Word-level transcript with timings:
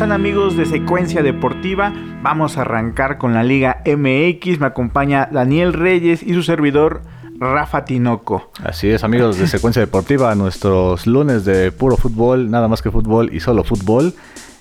están 0.00 0.12
amigos 0.12 0.56
de 0.56 0.64
Secuencia 0.64 1.22
Deportiva? 1.22 1.92
Vamos 2.22 2.56
a 2.56 2.62
arrancar 2.62 3.18
con 3.18 3.34
la 3.34 3.42
Liga 3.42 3.82
MX. 3.84 4.58
Me 4.58 4.64
acompaña 4.64 5.28
Daniel 5.30 5.74
Reyes 5.74 6.22
y 6.22 6.32
su 6.32 6.42
servidor 6.42 7.02
Rafa 7.38 7.84
Tinoco. 7.84 8.50
Así 8.64 8.88
es, 8.88 9.04
amigos 9.04 9.36
de 9.36 9.46
Secuencia 9.46 9.80
Deportiva, 9.80 10.34
nuestros 10.34 11.06
lunes 11.06 11.44
de 11.44 11.70
puro 11.70 11.98
fútbol, 11.98 12.50
nada 12.50 12.66
más 12.66 12.80
que 12.80 12.90
fútbol 12.90 13.28
y 13.30 13.40
solo 13.40 13.62
fútbol. 13.62 14.14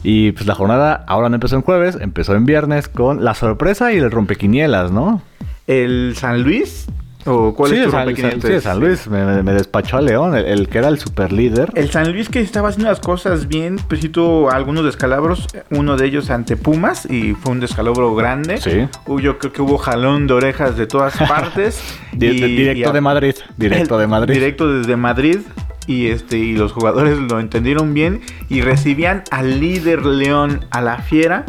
Y 0.04 0.34
pues 0.34 0.46
la 0.46 0.56
jornada 0.56 1.06
ahora 1.08 1.30
no 1.30 1.36
empezó 1.36 1.56
en 1.56 1.62
jueves, 1.62 1.98
empezó 2.02 2.36
en 2.36 2.46
viernes 2.46 2.90
con 2.90 3.24
la 3.24 3.34
sorpresa 3.34 3.94
y 3.94 3.98
el 3.98 4.12
rompequinielas, 4.12 4.92
¿no? 4.92 5.22
El 5.68 6.16
San 6.18 6.44
Luis 6.44 6.86
¿O 7.30 7.54
cuál 7.54 7.74
es 7.74 7.86
tu 7.86 7.92
San, 7.92 8.16
San, 8.16 8.42
sí, 8.42 8.60
San 8.60 8.80
Luis 8.80 9.08
me, 9.08 9.54
despachó 9.54 9.98
a 9.98 10.02
León, 10.02 10.36
el, 10.36 10.68
que 10.68 10.80
era 10.80 10.88
el 10.88 10.98
super 10.98 11.32
líder. 11.32 11.70
El 11.76 11.92
San 11.92 12.12
Luis 12.12 12.28
que 12.28 12.42
estaba 12.42 12.70
haciendo 12.70 12.90
las 12.90 13.00
cosas 13.00 13.48
bien, 13.48 13.78
pues 13.88 14.02
sí 14.02 14.10
tuvo 14.10 14.50
algunos 14.50 14.84
descalabros, 14.84 15.48
uno 15.70 15.96
de 15.96 16.08
ellos 16.08 16.30
ante 16.32 16.58
Pumas 16.58 17.06
y 17.06 17.34
fue 17.34 17.52
un 17.52 17.60
descalabro 17.60 18.16
grande. 18.16 18.58
Sí. 18.58 18.88
Yo 19.22 19.38
creo 19.38 19.54
que 19.54 19.62
hubo 19.62 19.78
jalón 19.78 20.26
de 20.26 20.34
orejas 20.34 20.76
de 20.76 20.88
todas 20.88 21.16
partes. 21.30 21.82
directo 22.12 22.92
de 22.92 23.02
Madrid, 23.02 23.36
directo 23.58 23.98
de 24.00 24.08
Madrid. 24.08 24.34
Directo 24.34 24.68
desde 24.68 24.96
Madrid 24.96 25.40
y 25.90 26.12
este 26.12 26.38
y 26.38 26.54
los 26.54 26.72
jugadores 26.72 27.18
lo 27.18 27.40
entendieron 27.40 27.96
bien 27.96 28.22
y 28.48 28.62
recibían 28.62 29.24
al 29.32 29.60
líder 29.60 30.06
León 30.06 30.66
a 30.70 30.82
la 30.82 31.00
fiera 31.00 31.46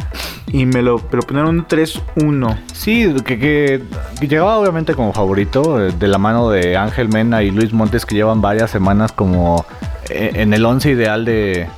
y 0.51 0.65
me 0.65 0.80
lo, 0.80 0.99
proponieron 0.99 1.69
3-1. 1.69 2.59
Sí, 2.73 3.15
que, 3.23 3.83
llegaba 4.19 4.57
obviamente 4.57 4.95
como 4.95 5.13
favorito 5.13 5.85
eh, 5.85 5.93
de 5.93 6.09
la 6.09 6.16
mano 6.16 6.49
de 6.49 6.75
Ángel 6.79 7.11
Mena 7.11 7.43
y 7.43 7.51
Luis 7.51 7.75
Montes 7.75 8.07
que 8.07 8.15
llevan 8.15 8.41
varias 8.41 8.71
semanas 8.71 9.13
como 9.13 9.66
eh, 10.09 10.33
en 10.37 10.55
el 10.55 10.65
11 10.65 10.91
ideal 10.91 11.27
de, 11.27 11.69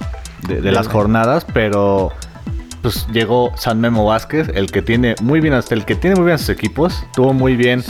las 0.49 0.87
jornadas, 0.87 1.45
pero 1.52 2.13
pues 2.83 3.07
llegó 3.13 3.52
San 3.57 3.80
Memo 3.80 4.05
Vázquez, 4.05 4.51
el 4.55 4.71
que 4.71 4.83
tiene 4.83 5.15
muy 5.23 5.41
bien, 5.41 5.55
hasta 5.55 5.75
el 5.75 5.85
que 5.85 5.95
tiene 5.95 6.16
muy 6.16 6.27
bien 6.27 6.38
sus 6.38 6.49
equipos, 6.49 7.05
tuvo 7.15 7.33
muy 7.33 7.57
bien 7.57 7.83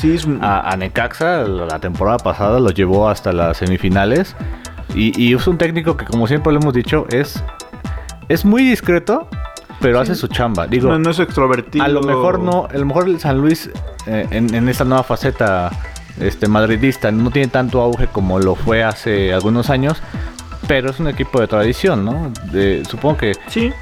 a, 0.43 0.77
Necaxa 0.77 1.45
la 1.45 1.79
temporada 1.79 2.19
pasada, 2.19 2.61
lo 2.61 2.71
llevó 2.71 3.09
hasta 3.09 3.33
las 3.33 3.57
semifinales 3.57 4.37
y, 4.95 5.35
es 5.35 5.47
un 5.47 5.57
técnico 5.57 5.97
que, 5.97 6.05
como 6.05 6.27
siempre 6.27 6.53
lo 6.53 6.61
hemos 6.61 6.75
dicho, 6.75 7.07
es, 7.11 7.43
es 8.29 8.45
muy 8.45 8.63
discreto, 8.63 9.27
pero 9.81 9.99
hace 9.99 10.15
su 10.15 10.29
chamba. 10.29 10.67
Digo, 10.67 10.97
no, 10.99 11.11
es 11.11 11.19
extrovertido. 11.19 11.85
A 11.85 11.89
lo 11.89 12.03
mejor 12.03 12.39
no, 12.39 12.69
a 12.71 12.77
lo 12.77 12.85
mejor 12.85 13.09
el 13.09 13.19
San 13.19 13.39
Luis 13.39 13.71
eh, 14.07 14.27
en, 14.31 14.69
esta 14.69 14.85
nueva 14.85 15.03
faceta 15.03 15.71
este, 16.21 16.47
madridista 16.47 17.11
no 17.11 17.31
tiene 17.31 17.49
tanto 17.49 17.81
auge 17.81 18.07
como 18.07 18.39
lo 18.39 18.55
fue 18.55 18.85
hace 18.85 19.33
algunos 19.33 19.71
años, 19.71 20.03
pero 20.69 20.91
es 20.91 21.01
un 21.01 21.09
equipo 21.09 21.41
de 21.41 21.49
tradición, 21.49 22.05
¿no? 22.05 22.31
supongo 22.87 23.17
que 23.17 23.33
sí. 23.49 23.73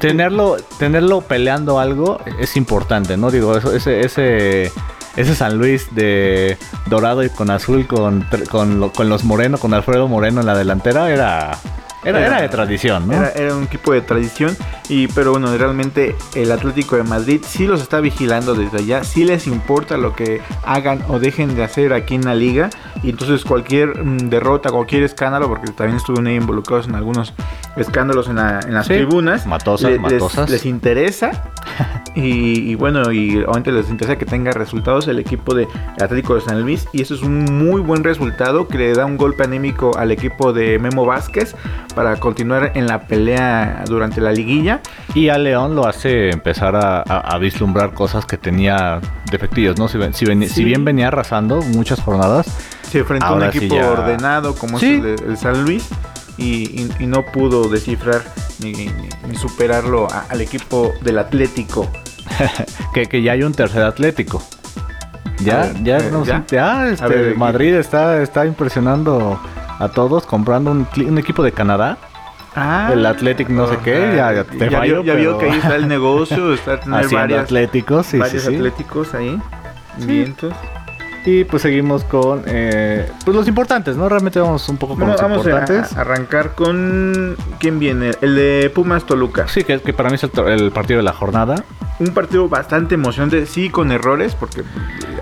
Tenerlo, 0.00 0.56
tenerlo 0.78 1.20
peleando 1.20 1.78
algo 1.78 2.18
es 2.40 2.56
importante, 2.56 3.16
¿no? 3.16 3.30
Digo, 3.30 3.56
eso, 3.56 3.72
ese, 3.72 4.00
ese 4.00 4.72
ese 5.16 5.34
San 5.34 5.58
Luis 5.58 5.94
de 5.94 6.56
dorado 6.86 7.22
y 7.22 7.30
con 7.30 7.50
azul, 7.50 7.86
con, 7.86 8.26
con, 8.50 9.08
los 9.08 9.24
Moreno, 9.24 9.58
con 9.58 9.74
Alfredo 9.74 10.08
Moreno 10.08 10.40
en 10.40 10.46
la 10.46 10.56
delantera, 10.56 11.10
era, 11.10 11.58
era, 12.04 12.40
de 12.40 12.48
tradición, 12.48 13.08
¿no? 13.08 13.14
Era, 13.14 13.54
un 13.54 13.64
equipo 13.64 13.92
de 13.92 14.02
tradición, 14.02 14.56
y, 14.88 15.08
pero 15.08 15.32
bueno, 15.32 15.54
realmente 15.56 16.14
el 16.34 16.52
Atlético 16.52 16.96
de 16.96 17.02
Madrid 17.02 17.42
sí 17.44 17.66
los 17.66 17.82
está 17.82 18.00
vigilando 18.00 18.54
desde 18.54 18.78
allá, 18.78 19.04
sí 19.04 19.24
les 19.24 19.46
importa 19.46 19.96
lo 19.96 20.14
que 20.14 20.40
hagan 20.64 21.04
o 21.08 21.18
dejen 21.18 21.56
de 21.56 21.64
hacer 21.64 21.92
aquí 21.92 22.14
en 22.14 22.24
la 22.24 22.34
liga, 22.34 22.70
y 23.02 23.10
entonces 23.10 23.44
cualquier 23.44 24.02
mm, 24.02 24.30
derrota, 24.30 24.70
cualquier 24.70 25.02
escándalo, 25.02 25.48
porque 25.48 25.72
también 25.72 25.96
estuvieron 25.96 26.30
involucrados 26.30 26.86
en 26.86 26.94
algunos 26.94 27.34
escándalos 27.76 28.28
en, 28.28 28.36
las 28.36 28.86
tribunas, 28.86 29.46
matosas, 29.46 29.98
matosas. 29.98 30.50
Les, 30.50 30.66
interesa, 30.66 31.30
y, 32.14 32.74
bueno, 32.74 33.12
y 33.12 33.38
obviamente 33.38 33.72
les 33.72 33.88
interesa 33.90 34.16
que 34.16 34.26
tenga 34.26 34.52
resultados 34.52 35.08
el 35.08 35.18
equipo 35.18 35.54
de 35.54 35.68
Atlético 36.00 36.34
de 36.34 36.40
San 36.40 36.60
Luis, 36.62 36.88
y 36.92 37.02
eso 37.02 37.14
es 37.14 37.22
un 37.22 37.44
muy 37.44 37.80
buen 37.80 38.04
resultado 38.04 38.68
que 38.68 38.78
le 38.78 38.94
da 38.94 39.06
un 39.06 39.16
golpe 39.16 39.44
anímico 39.44 39.96
al 39.96 40.10
equipo 40.10 40.52
de 40.52 40.78
Memo 40.78 41.06
Vázquez 41.06 41.54
para 41.94 42.16
continuar 42.16 42.72
en 42.74 42.86
la 42.86 43.02
pelea 43.02 43.84
durante 43.86 44.20
la 44.20 44.32
liguilla. 44.32 44.80
Y 45.14 45.28
a 45.28 45.38
León 45.38 45.74
lo 45.74 45.86
hace 45.86 46.30
empezar 46.30 46.76
a, 46.76 47.38
vislumbrar 47.40 47.94
cosas 47.94 48.26
que 48.26 48.36
tenía 48.36 49.00
defectivos, 49.30 49.78
¿no? 49.78 49.88
Si, 49.88 50.64
bien 50.64 50.84
venía 50.84 51.08
arrasando 51.08 51.62
muchas 51.62 52.00
jornadas. 52.00 52.46
Se 52.82 52.98
enfrentó 52.98 53.26
a 53.26 53.32
un 53.34 53.44
equipo 53.44 53.76
ordenado 53.76 54.54
como 54.54 54.78
es 54.78 54.82
el, 54.82 55.36
San 55.36 55.64
Luis. 55.64 55.88
Y, 56.40 56.88
no 57.00 57.24
pudo 57.26 57.68
descifrar 57.68 58.22
ni, 58.60 58.90
superarlo 59.36 60.08
al 60.10 60.40
equipo 60.40 60.92
del 61.02 61.18
Atlético. 61.18 61.86
que, 62.94 63.22
ya 63.22 63.32
hay 63.32 63.42
un 63.42 63.52
tercer 63.52 63.82
Atlético. 63.82 64.42
Ya, 65.40 65.72
ya, 65.82 65.98
eh, 65.98 66.10
no, 66.10 66.24
ya, 66.24 66.88
este, 66.88 67.34
Madrid 67.34 67.74
está, 67.74 68.22
está 68.22 68.44
impresionando 68.44 69.40
a 69.78 69.88
todos 69.88 70.26
comprando 70.26 70.70
un, 70.70 71.18
equipo 71.18 71.42
de 71.42 71.52
Canadá. 71.52 71.98
Ah, 72.54 72.90
el 72.92 73.06
Athletic 73.06 73.48
no 73.48 73.68
sé 73.68 73.78
qué, 73.82 74.12
ya, 74.16 74.44
te 74.44 74.68
ya, 74.68 74.80
vio, 74.80 75.04
ya 75.04 75.14
vio 75.14 75.38
que 75.38 75.50
ahí 75.50 75.58
está 75.58 75.76
el 75.76 75.88
negocio, 75.96 76.52
está 76.52 76.80
tener 76.80 77.08
varias, 77.08 77.44
atléticos, 77.44 78.06
sí, 78.06 78.18
varios 78.18 78.46
atléticos 78.46 79.14
ahí, 79.14 79.40
vientos. 79.98 80.52
Y 81.24 81.44
pues 81.44 81.62
seguimos 81.62 82.04
con 82.04 82.44
eh, 82.46 83.10
pues 83.24 83.36
los 83.36 83.46
importantes, 83.46 83.96
¿no? 83.96 84.08
Realmente 84.08 84.40
vamos 84.40 84.66
un 84.68 84.78
poco 84.78 84.96
con 84.96 85.08
los 85.08 85.20
vamos 85.20 85.44
importantes. 85.44 85.96
A 85.96 86.00
arrancar 86.00 86.54
con 86.54 87.36
quién 87.58 87.78
viene, 87.78 88.12
el 88.22 88.34
de 88.34 88.72
Pumas 88.74 89.04
Toluca. 89.04 89.46
Sí, 89.48 89.64
que, 89.64 89.80
que 89.80 89.92
para 89.92 90.08
mí 90.08 90.14
es 90.14 90.24
el, 90.24 90.70
partido 90.70 90.98
de 90.98 91.04
la 91.04 91.12
jornada. 91.12 91.62
Un 91.98 92.14
partido 92.14 92.48
bastante 92.48 92.94
emocionante, 92.94 93.44
sí 93.44 93.68
con 93.68 93.92
errores, 93.92 94.34
porque 94.34 94.62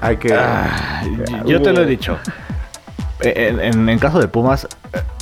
hay 0.01 0.19
que. 0.19 0.33
Ah, 0.35 1.03
yo 1.45 1.61
te 1.61 1.73
lo 1.73 1.83
he 1.83 1.87
dicho. 1.87 2.17
en, 3.21 3.99
caso 3.99 4.21
de 4.21 4.29
Pumas, 4.29 4.69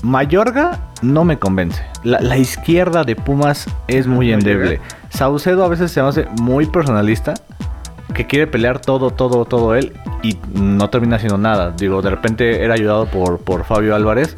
Mayorga 0.03 0.91
no 1.01 1.25
me 1.25 1.39
convence. 1.39 1.83
La, 2.05 2.37
izquierda 2.37 3.05
de 3.05 3.17
Pumas 3.17 3.67
es 3.89 4.07
muy 4.07 4.33
endeble. 4.33 4.81
Saucedo 5.09 5.65
a 5.65 5.69
veces 5.69 5.91
se 5.91 6.01
hace 6.01 6.27
muy 6.41 6.67
personalista, 6.67 7.33
que 8.15 8.27
quiere 8.27 8.47
pelear 8.47 8.81
todo, 8.81 9.11
todo, 9.11 9.45
todo 9.45 9.75
él 9.75 9.93
y 10.23 10.39
no 10.55 10.91
termina 10.91 11.17
haciendo 11.17 11.39
nada. 11.39 11.73
Digo, 11.77 12.03
de 12.03 12.11
repente 12.11 12.65
era 12.65 12.75
ayudado 12.75 13.07
por, 13.07 13.39
por 13.39 13.65
Fabio 13.65 13.95
Álvarez 13.95 14.37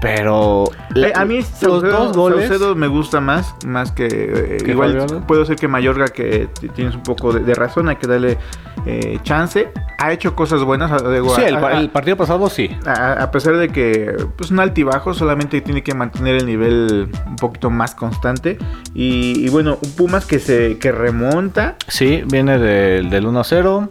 pero 0.00 0.64
eh, 0.96 1.12
a 1.14 1.24
mí 1.26 1.40
los 1.62 1.82
dos 1.82 2.16
goles 2.16 2.50
me 2.74 2.88
gusta 2.88 3.20
más, 3.20 3.54
más 3.66 3.92
que 3.92 4.06
eh, 4.10 4.58
igual 4.66 5.24
puedo 5.26 5.44
ser 5.44 5.56
que 5.56 5.68
Mayorga 5.68 6.08
que 6.08 6.48
tienes 6.74 6.94
un 6.94 7.02
poco 7.02 7.32
de, 7.32 7.54
razón, 7.54 7.88
hay 7.88 7.96
que 7.96 8.06
darle 8.06 8.38
eh, 8.86 9.18
chance. 9.22 9.70
Ha 9.98 10.12
hecho 10.12 10.34
cosas 10.34 10.64
buenas. 10.64 10.90
sí, 11.36 11.42
el, 11.42 11.90
partido 11.90 12.16
pasado 12.16 12.48
sí. 12.48 12.70
A, 12.86 13.30
pesar 13.30 13.58
de 13.58 13.68
que 13.68 14.16
pues 14.38 14.50
un 14.50 14.60
altibajo, 14.60 15.12
solamente 15.12 15.60
tiene 15.60 15.82
que 15.82 15.92
mantener 15.92 16.36
el 16.36 16.46
nivel 16.46 17.10
un 17.26 17.36
poquito 17.36 17.68
más 17.68 17.94
constante. 17.94 18.56
Y, 18.94 19.48
bueno, 19.50 19.78
un 19.82 19.90
Pumas 19.90 20.24
que 20.24 20.38
se 20.38 20.78
que 20.78 20.92
remonta. 20.92 21.76
Sí, 21.88 22.22
viene 22.26 22.58
del 22.58 23.10
1-0. 23.10 23.88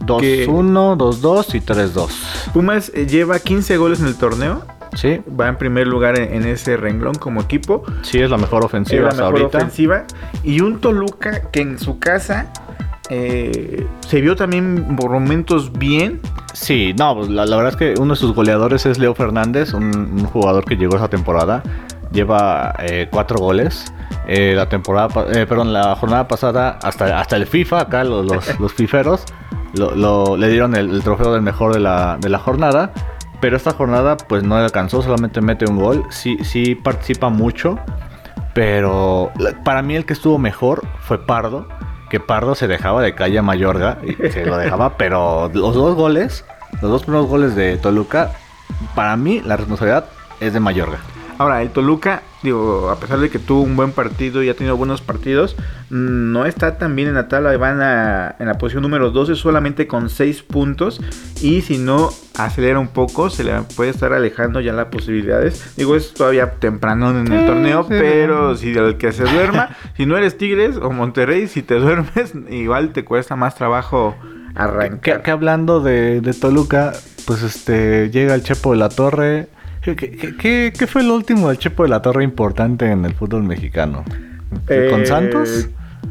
2-1, 0.00 0.46
2-2 0.96 1.54
y 1.54 1.60
3-2. 1.60 2.52
Pumas 2.52 2.92
lleva 2.92 3.38
15 3.38 3.76
goles 3.76 4.00
en 4.00 4.06
el 4.06 4.16
torneo 4.16 4.64
Sí. 4.94 5.20
Va 5.38 5.48
en 5.48 5.56
primer 5.56 5.86
lugar 5.86 6.18
en, 6.18 6.44
ese 6.46 6.76
renglón 6.76 7.14
como 7.14 7.40
equipo. 7.40 7.84
Sí, 8.02 8.20
es 8.20 8.30
la 8.30 8.36
mejor 8.36 8.64
ofensiva. 8.64 9.08
Es 9.08 9.16
la 9.16 9.30
mejor 9.30 9.46
ofensiva. 9.46 10.04
Y 10.42 10.60
un 10.60 10.80
Toluca 10.80 11.50
que 11.50 11.60
en 11.60 11.78
su 11.78 11.98
casa 11.98 12.52
eh, 13.12 13.88
se 14.06 14.20
vio 14.20 14.36
también 14.36 14.96
por 14.96 15.10
momentos 15.10 15.72
bien. 15.72 16.20
Sí, 16.52 16.94
no, 16.96 17.16
pues, 17.16 17.28
la, 17.28 17.44
verdad 17.44 17.70
es 17.70 17.76
que 17.76 18.00
uno 18.00 18.14
de 18.14 18.20
sus 18.20 18.34
goleadores 18.34 18.86
es 18.86 18.98
Leo 18.98 19.14
Fernández, 19.14 19.74
un, 19.74 20.24
jugador 20.26 20.64
que 20.64 20.76
llegó 20.76 20.96
esa 20.96 21.08
temporada. 21.08 21.62
Lleva 22.12 22.74
eh, 22.78 23.08
cuatro 23.10 23.38
goles. 23.38 23.92
Eh, 24.28 24.54
la 24.54 24.68
temporada, 24.68 25.08
perdón, 25.08 25.72
la 25.72 25.96
jornada 25.96 26.28
pasada, 26.28 26.78
hasta, 26.82 27.20
hasta 27.20 27.36
el 27.36 27.46
FIFA, 27.46 27.80
acá 27.80 28.04
los, 28.04 28.26
los, 28.26 28.72
fiferos, 28.74 29.24
le 29.74 30.48
dieron 30.48 30.76
el, 30.76 30.90
el, 30.90 31.02
trofeo 31.02 31.32
del 31.32 31.42
mejor 31.42 31.74
de 31.74 31.80
la, 31.80 32.16
de 32.20 32.28
la 32.28 32.38
jornada. 32.38 32.92
Pero 33.40 33.56
esta 33.56 33.72
jornada 33.72 34.16
pues 34.16 34.42
no 34.42 34.56
alcanzó, 34.56 35.02
solamente 35.02 35.40
mete 35.40 35.64
un 35.68 35.78
gol. 35.78 36.04
Sí, 36.10 36.38
sí 36.42 36.74
participa 36.74 37.28
mucho. 37.28 37.78
Pero 38.54 39.30
para 39.64 39.82
mí 39.82 39.96
el 39.96 40.04
que 40.04 40.12
estuvo 40.12 40.38
mejor 40.38 40.82
fue 41.00 41.24
Pardo. 41.24 41.66
Que 42.10 42.20
Pardo 42.20 42.54
se 42.54 42.66
dejaba 42.66 43.02
de 43.02 43.14
calle 43.14 43.38
a 43.38 43.42
Mayorga. 43.42 43.98
Y 44.02 44.14
se 44.30 44.44
lo 44.44 44.56
dejaba. 44.56 44.96
pero 44.96 45.50
los 45.54 45.74
dos 45.74 45.94
goles, 45.94 46.44
los 46.82 46.90
dos 46.90 47.02
primeros 47.02 47.26
goles 47.28 47.54
de 47.54 47.76
Toluca, 47.76 48.32
para 48.94 49.16
mí 49.16 49.40
la 49.44 49.56
responsabilidad 49.56 50.06
es 50.40 50.52
de 50.52 50.60
Mayorga. 50.60 50.98
Ahora, 51.40 51.62
el 51.62 51.70
Toluca, 51.70 52.20
digo, 52.42 52.90
a 52.90 53.00
pesar 53.00 53.18
de 53.18 53.30
que 53.30 53.38
tuvo 53.38 53.62
un 53.62 53.74
buen 53.74 53.92
partido 53.92 54.42
y 54.42 54.50
ha 54.50 54.54
tenido 54.54 54.76
buenos 54.76 55.00
partidos, 55.00 55.56
mm, 55.88 56.32
no 56.32 56.44
está 56.44 56.76
tan 56.76 56.94
bien 56.94 57.08
en 57.08 57.14
la 57.14 57.28
tabla. 57.28 57.56
Van 57.56 57.80
a, 57.80 58.36
en 58.38 58.46
la 58.46 58.58
posición 58.58 58.82
número 58.82 59.10
12 59.10 59.36
solamente 59.36 59.86
con 59.86 60.10
6 60.10 60.42
puntos. 60.42 61.00
Y 61.40 61.62
si 61.62 61.78
no 61.78 62.10
acelera 62.36 62.78
un 62.78 62.88
poco, 62.88 63.30
se 63.30 63.44
le 63.44 63.54
puede 63.74 63.88
estar 63.88 64.12
alejando 64.12 64.60
ya 64.60 64.74
las 64.74 64.88
posibilidades. 64.88 65.74
Digo, 65.78 65.96
es 65.96 66.12
todavía 66.12 66.50
temprano 66.58 67.08
en 67.18 67.32
el 67.32 67.46
torneo, 67.46 67.86
pero 67.88 68.54
si 68.54 68.72
el 68.72 68.98
que 68.98 69.10
se 69.12 69.24
duerma, 69.24 69.70
si 69.96 70.04
no 70.04 70.18
eres 70.18 70.36
Tigres 70.36 70.76
o 70.76 70.90
Monterrey, 70.90 71.48
si 71.48 71.62
te 71.62 71.76
duermes, 71.76 72.34
igual 72.50 72.92
te 72.92 73.06
cuesta 73.06 73.34
más 73.34 73.54
trabajo 73.54 74.14
arrancar. 74.54 75.22
Que, 75.22 75.30
hablando 75.30 75.80
de, 75.80 76.20
de 76.20 76.34
Toluca, 76.34 76.92
pues 77.26 77.42
este 77.42 78.10
llega 78.10 78.34
el 78.34 78.42
Chepo 78.42 78.72
de 78.72 78.76
la 78.76 78.90
Torre 78.90 79.48
¿Qué, 79.82 80.72
qué, 80.76 80.86
fue 80.86 81.02
el 81.02 81.10
último 81.10 81.48
del 81.48 81.58
Chepo 81.58 81.84
de 81.84 81.88
la 81.88 82.02
Torre 82.02 82.22
importante 82.22 82.90
en 82.90 83.04
el 83.04 83.14
fútbol 83.14 83.44
mexicano? 83.44 84.04
¿Con 84.66 85.02
eh, 85.02 85.06
Santos? 85.06 85.68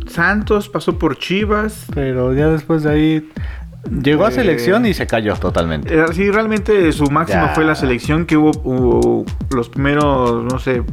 Santos 0.07 0.69
pasó 0.69 0.97
por 0.97 1.17
Chivas. 1.17 1.85
Pero 1.93 2.33
ya 2.33 2.47
después 2.47 2.83
de 2.83 2.91
ahí 2.91 3.29
Llegó 4.03 4.25
a 4.25 4.31
selección 4.31 4.85
y 4.85 4.93
se 4.93 5.07
cayó 5.07 5.35
totalmente. 5.35 5.97
Eh, 5.97 6.05
sí, 6.13 6.29
realmente 6.29 6.91
su 6.91 7.09
máximo 7.09 7.49
fue 7.55 7.63
la 7.63 7.75
selección 7.75 8.25
que 8.25 8.37
hubo, 8.37 9.25
los 9.51 9.69
primeros, 9.69 10.43
no 10.43 10.59
sé, 10.59 10.83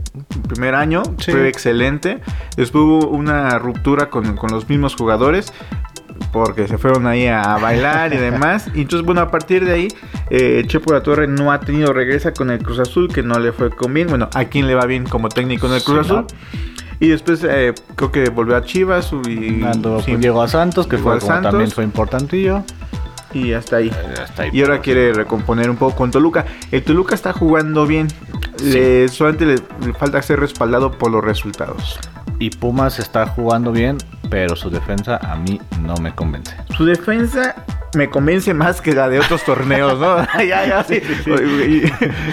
primer 0.48 0.74
año. 0.74 1.02
Fue 1.18 1.48
excelente. 1.48 2.20
Después 2.56 2.84
hubo 2.84 3.08
una 3.08 3.58
ruptura 3.58 4.08
con, 4.08 4.36
con, 4.36 4.50
los 4.50 4.68
mismos 4.68 4.94
jugadores 4.94 5.52
porque 6.32 6.68
se 6.68 6.78
fueron 6.78 7.06
ahí 7.06 7.26
a 7.26 7.56
bailar 7.58 8.12
y 8.12 8.16
demás. 8.16 8.70
Y 8.74 8.82
entonces, 8.82 9.04
bueno, 9.04 9.20
a 9.20 9.30
partir 9.30 9.64
de 9.64 9.72
ahí, 9.72 9.88
eh, 10.30 10.64
Chepo 10.66 10.92
la 10.92 11.02
Torre 11.02 11.26
no 11.26 11.52
ha 11.52 11.60
tenido 11.60 11.92
regresa 11.92 12.32
con 12.32 12.50
el 12.50 12.62
Cruz 12.62 12.78
Azul, 12.78 13.08
que 13.12 13.22
no 13.22 13.38
le 13.38 13.52
fue 13.52 13.70
con 13.70 13.92
bien. 13.94 14.08
Bueno, 14.08 14.28
a 14.34 14.44
quién 14.44 14.66
le 14.66 14.74
va 14.74 14.86
bien 14.86 15.04
como 15.04 15.28
técnico 15.28 15.66
en 15.66 15.74
el 15.74 15.82
Cruz 15.82 16.00
Azul. 16.00 16.26
Y 16.98 17.08
después 17.08 17.44
eh, 17.44 17.74
creo 17.94 18.10
que 18.10 18.30
volvió 18.30 18.56
a 18.56 18.62
Chivas 18.62 19.12
y 19.28 19.62
pues, 19.62 20.06
llegó 20.06 20.40
a 20.42 20.48
Santos, 20.48 20.86
que 20.86 20.96
fue 20.96 21.18
también 21.18 21.70
fue 21.70 21.84
importantillo. 21.84 22.64
Y 23.34 23.52
hasta 23.52 23.76
ahí. 23.76 23.90
Eh, 23.90 24.50
y 24.52 24.62
ahora 24.62 24.80
quiere 24.80 25.12
recomponer 25.12 25.68
un 25.68 25.76
poco 25.76 25.94
con 25.96 26.10
Toluca. 26.10 26.46
El 26.70 26.82
Toluca 26.82 27.14
está 27.14 27.32
jugando 27.32 27.86
bien. 27.86 28.08
Le, 28.62 29.08
solamente 29.08 29.44
le 29.84 29.92
falta 29.92 30.22
ser 30.22 30.40
respaldado 30.40 30.90
por 30.92 31.10
los 31.10 31.22
resultados. 31.22 31.98
Y 32.38 32.50
Pumas 32.50 32.98
está 32.98 33.26
jugando 33.26 33.72
bien, 33.72 33.96
pero 34.28 34.56
su 34.56 34.68
defensa 34.70 35.16
a 35.16 35.36
mí 35.36 35.60
no 35.80 35.94
me 35.96 36.14
convence. 36.14 36.54
Su 36.76 36.84
defensa 36.84 37.54
me 37.94 38.10
convence 38.10 38.52
más 38.52 38.80
que 38.80 38.92
la 38.92 39.08
de 39.08 39.20
otros 39.20 39.42
torneos, 39.44 39.98
¿no? 39.98 40.18
ya, 40.44 40.66
ya, 40.66 40.84
sí. 40.84 41.00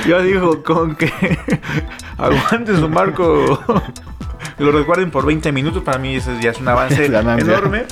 Yo 0.08 0.22
digo, 0.22 0.62
con 0.64 0.96
que 0.96 1.12
aguante 2.18 2.76
su 2.76 2.90
marco, 2.90 3.64
lo 4.58 4.72
recuerden 4.72 5.10
por 5.10 5.26
20 5.26 5.52
minutos, 5.52 5.84
para 5.84 5.98
mí 5.98 6.16
ese 6.16 6.40
ya 6.42 6.52
es 6.52 6.60
un 6.60 6.68
avance 6.68 7.06
enorme. 7.06 7.86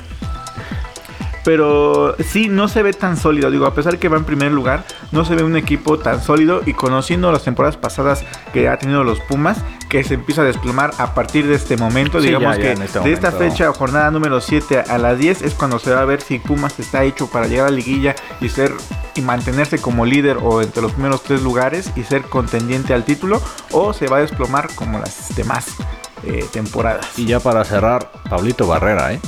Pero 1.43 2.15
sí, 2.23 2.49
no 2.49 2.67
se 2.67 2.83
ve 2.83 2.93
tan 2.93 3.17
sólido. 3.17 3.49
Digo, 3.49 3.65
a 3.65 3.73
pesar 3.73 3.97
que 3.97 4.09
va 4.09 4.17
en 4.17 4.25
primer 4.25 4.51
lugar, 4.51 4.85
no 5.11 5.25
se 5.25 5.35
ve 5.35 5.43
un 5.43 5.55
equipo 5.55 5.97
tan 5.97 6.21
sólido. 6.21 6.61
Y 6.65 6.73
conociendo 6.73 7.31
las 7.31 7.43
temporadas 7.43 7.77
pasadas 7.77 8.23
que 8.53 8.69
ha 8.69 8.77
tenido 8.77 9.03
los 9.03 9.19
Pumas, 9.21 9.57
que 9.89 10.03
se 10.03 10.13
empieza 10.13 10.41
a 10.41 10.45
desplomar 10.45 10.91
a 10.97 11.13
partir 11.13 11.47
de 11.47 11.55
este 11.55 11.77
momento. 11.77 12.21
digamos 12.21 12.57
que 12.57 12.71
este 12.71 12.99
de 12.99 13.13
esta 13.13 13.31
fecha, 13.31 13.71
jornada 13.73 14.11
número 14.11 14.39
7 14.39 14.83
a 14.87 14.97
las 14.97 15.17
10, 15.17 15.41
es 15.41 15.53
cuando 15.53 15.79
se 15.79 15.93
va 15.93 16.01
a 16.01 16.05
ver 16.05 16.21
si 16.21 16.39
Pumas 16.39 16.79
está 16.79 17.03
hecho 17.03 17.27
para 17.27 17.47
llegar 17.47 17.67
a 17.67 17.69
la 17.69 17.75
liguilla 17.75 18.15
y 18.39 18.49
ser 18.49 18.73
y 19.15 19.21
mantenerse 19.21 19.79
como 19.79 20.05
líder 20.05 20.37
o 20.41 20.61
entre 20.61 20.81
los 20.81 20.93
primeros 20.93 21.23
tres 21.23 21.41
lugares 21.41 21.91
y 21.95 22.03
ser 22.03 22.21
contendiente 22.23 22.93
al 22.93 23.03
título, 23.03 23.41
o 23.71 23.93
se 23.93 24.07
va 24.07 24.17
a 24.17 24.21
desplomar 24.21 24.73
como 24.75 24.99
las 24.99 25.35
demás 25.35 25.75
eh, 26.23 26.45
temporadas. 26.51 27.07
Y 27.17 27.25
ya 27.25 27.39
para 27.39 27.63
cerrar, 27.65 28.11
Pablito 28.29 28.67
Barrera, 28.67 29.13
¿eh? 29.13 29.19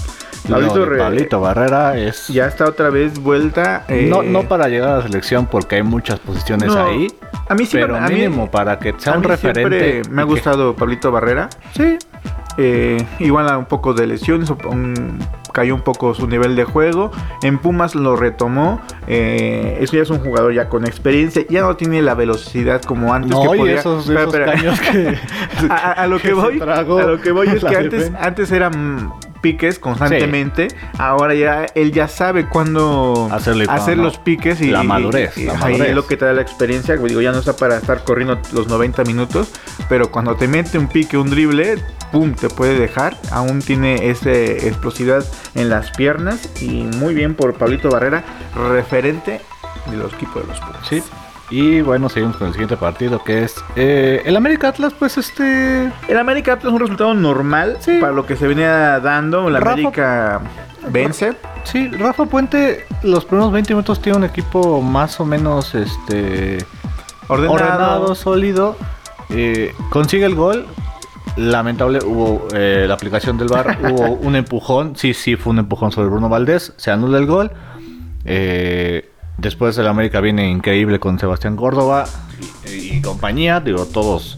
Pablito, 0.48 1.40
Barrera 1.40 1.98
es. 1.98 2.28
Ya 2.28 2.48
está 2.48 2.66
otra 2.66 2.90
vez 2.90 3.20
vuelta. 3.20 3.86
no, 3.90 4.24
no 4.24 4.42
eh, 4.42 4.46
para 4.48 4.68
llegar 4.68 4.90
a 4.90 4.98
la 4.98 5.04
selección 5.04 5.46
porque 5.46 5.76
hay 5.76 5.84
muchas 5.84 6.20
posiciones 6.20 6.76
ahí. 6.76 7.08
A 7.48 7.56
mí 7.56 7.66
sí, 7.66 7.78
pero 7.80 8.00
mínimo 8.02 8.50
para 8.50 8.80
que 8.80 8.94
sea 8.98 9.18
un 9.18 9.24
referente. 9.24 10.02
Me 10.10 10.22
ha 10.22 10.26
gustado 10.26 10.76
Pablito 10.76 11.12
Barrera. 11.12 11.50
Sí. 11.76 11.98
Eh, 12.58 13.04
igual 13.20 13.50
a 13.50 13.58
un 13.58 13.66
poco 13.66 13.94
de 13.94 14.06
lesiones, 14.06 14.52
cayó 15.52 15.76
un 15.76 15.82
poco 15.82 16.14
su 16.14 16.28
nivel 16.28 16.56
de 16.56 16.66
juego. 16.66 17.12
En 17.42 17.58
Pumas 17.58 17.96
lo 17.96 18.16
retomó. 18.16 18.82
Eh, 19.08 19.78
eso 19.82 19.96
ya 19.96 20.04
es 20.04 20.10
un 20.10 20.20
jugador 20.20 20.54
ya 20.54 20.70
con 20.70 20.86
experiencia. 20.86 21.44
Ya 21.50 21.62
no 21.62 21.76
tiene 21.76 22.02
la 22.02 22.16
velocidad 22.16 22.82
como 22.82 23.14
antes. 23.14 23.32
que 23.38 23.46
podía... 23.46 23.80
esos, 23.80 24.06
que, 24.08 24.14
a, 25.70 26.08
lo 26.08 26.20
que, 26.20 26.34
voy, 26.34 26.62
a 26.62 26.82
lo 26.84 27.20
que 27.22 27.32
voy 27.32 27.48
es 27.48 27.64
que 27.64 27.76
antes, 27.76 28.12
antes 28.20 28.52
eran 28.52 29.14
piques 29.44 29.78
constantemente. 29.78 30.70
Ahora 30.98 31.36
ya 31.36 31.68
él 31.76 31.92
ya 31.92 32.08
sabe 32.08 32.48
cuándo 32.50 33.30
hacer 33.32 33.98
los 33.98 34.18
piques 34.18 34.62
y 34.62 34.72
la 34.72 34.82
madurez. 34.82 35.36
ahí 35.62 35.80
es 35.80 35.94
lo 35.94 36.08
que 36.08 36.18
te 36.18 36.26
da 36.26 36.34
la 36.34 36.42
experiencia. 36.42 36.96
Digo, 36.96 37.22
ya 37.22 37.32
no 37.32 37.40
está 37.40 37.56
para 37.56 37.78
estar 37.78 38.04
corriendo 38.04 38.40
los 38.54 38.68
90 38.68 39.04
minutos, 39.04 39.52
pero 39.90 40.10
cuando 40.10 40.36
te 40.36 40.48
mete 40.48 40.80
un 40.80 40.88
pique, 40.88 41.18
un 41.18 41.30
drible, 41.30 41.78
pum, 42.12 42.34
te 42.34 42.50
puede 42.50 42.80
dejar. 42.80 43.18
Aún 43.32 43.62
tiene 43.62 44.10
esa 44.10 44.32
explosividad 44.32 45.26
en 45.54 45.70
las 45.70 45.92
piernas 45.92 46.50
y 46.62 46.84
muy 46.84 47.14
bien 47.14 47.36
por 47.36 47.54
Pablito 47.56 47.90
Barrera, 47.90 48.24
referente 48.70 49.42
de 49.92 49.98
los 49.98 50.14
equipos 50.14 50.44
de 50.44 50.48
los 50.48 50.60
Pumas. 50.62 50.88
Sí. 50.88 51.04
Y 51.54 51.82
bueno, 51.82 52.10
seguimos 52.10 52.38
con 52.38 52.48
el 52.48 52.54
siguiente 52.54 52.78
partido 52.78 53.24
que 53.24 53.44
es 53.44 53.64
eh, 53.76 54.24
el 54.26 54.36
América 54.36 54.70
Atlas, 54.70 54.92
pues 54.98 55.20
este... 55.20 55.92
El 56.08 56.18
América 56.18 56.54
Atlas 56.54 56.70
es 56.70 56.74
un 56.74 56.80
resultado 56.80 57.14
normal 57.14 57.78
para 58.02 58.12
lo 58.12 58.26
que 58.26 58.36
se 58.36 58.48
venía 58.48 59.00
dando. 59.00 59.48
El 59.50 59.58
América 59.58 60.42
vence. 60.90 61.36
Sí, 61.64 61.90
Rafa 61.90 62.26
Puente 62.26 62.88
los 63.04 63.26
primeros 63.26 63.52
20 63.52 63.72
minutos 63.76 64.02
tiene 64.02 64.18
un 64.18 64.24
equipo 64.24 64.82
más 64.82 65.20
o 65.20 65.26
menos 65.26 65.76
este 65.76 66.58
ordenado, 67.28 68.16
sólido. 68.16 68.76
Eh, 69.30 69.76
consigue 69.92 70.26
el 70.26 70.34
gol. 70.34 70.66
Lamentable, 71.38 72.00
hubo 72.04 72.48
eh, 72.56 72.86
la 72.88 72.96
aplicación 72.96 73.38
del 73.38 73.50
bar, 73.50 73.78
hubo 73.92 74.14
un 74.14 74.36
empujón. 74.36 74.96
Sí, 74.96 75.14
sí, 75.14 75.36
fue 75.36 75.52
un 75.52 75.60
empujón 75.60 75.92
sobre 75.92 76.08
Bruno 76.08 76.30
Valdés. 76.30 76.74
Se 76.78 76.90
anula 76.90 77.20
el 77.20 77.28
gol. 77.28 77.52
Eh, 78.26 79.13
Después 79.38 79.78
el 79.78 79.88
América 79.88 80.22
viene 80.22 80.50
increíble 80.50 81.00
con 81.00 81.20
Sebastián 81.20 81.56
Córdoba 81.56 82.06
y, 82.66 83.02
compañía. 83.02 83.60
Digo, 83.60 83.86
todos 83.86 84.38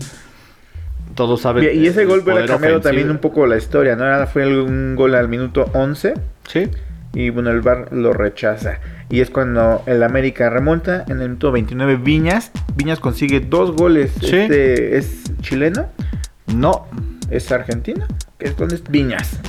todos 1.16 1.42
saben. 1.42 1.64
Y 1.74 1.88
ese 1.88 2.06
gol 2.06 2.22
hubiera 2.24 2.46
cambiado 2.46 2.82
también 2.82 3.10
un 3.10 3.20
poco 3.20 3.48
la 3.48 3.58
historia, 3.58 3.96
¿no? 3.96 4.28
Fue 4.28 4.62
un 4.62 4.96
gol 4.96 5.16
al 5.16 5.30
minuto 5.30 5.70
11. 5.74 6.14
Sí. 6.48 6.70
Y 7.14 7.30
bueno, 7.30 7.50
el 7.52 7.62
VAR 7.62 7.94
lo 7.94 8.12
rechaza. 8.12 8.80
Y 9.10 9.22
es 9.22 9.30
cuando 9.30 9.82
el 9.86 10.04
América 10.04 10.50
remonta 10.50 11.06
en 11.08 11.22
el 11.22 11.30
minuto 11.30 11.52
29. 11.52 11.96
Viñas. 11.96 12.52
Viñas 12.76 13.00
consigue 13.00 13.40
dos 13.40 13.72
goles. 13.72 14.12
¿Sí? 14.20 14.36
Este, 14.36 14.98
¿Es 14.98 15.24
chileno? 15.42 15.88
No. 16.54 16.88
¿Es 17.30 17.52
argentino? 17.52 18.06
¿Dónde 18.58 18.76
es 18.76 18.84
Viñas? 18.90 19.40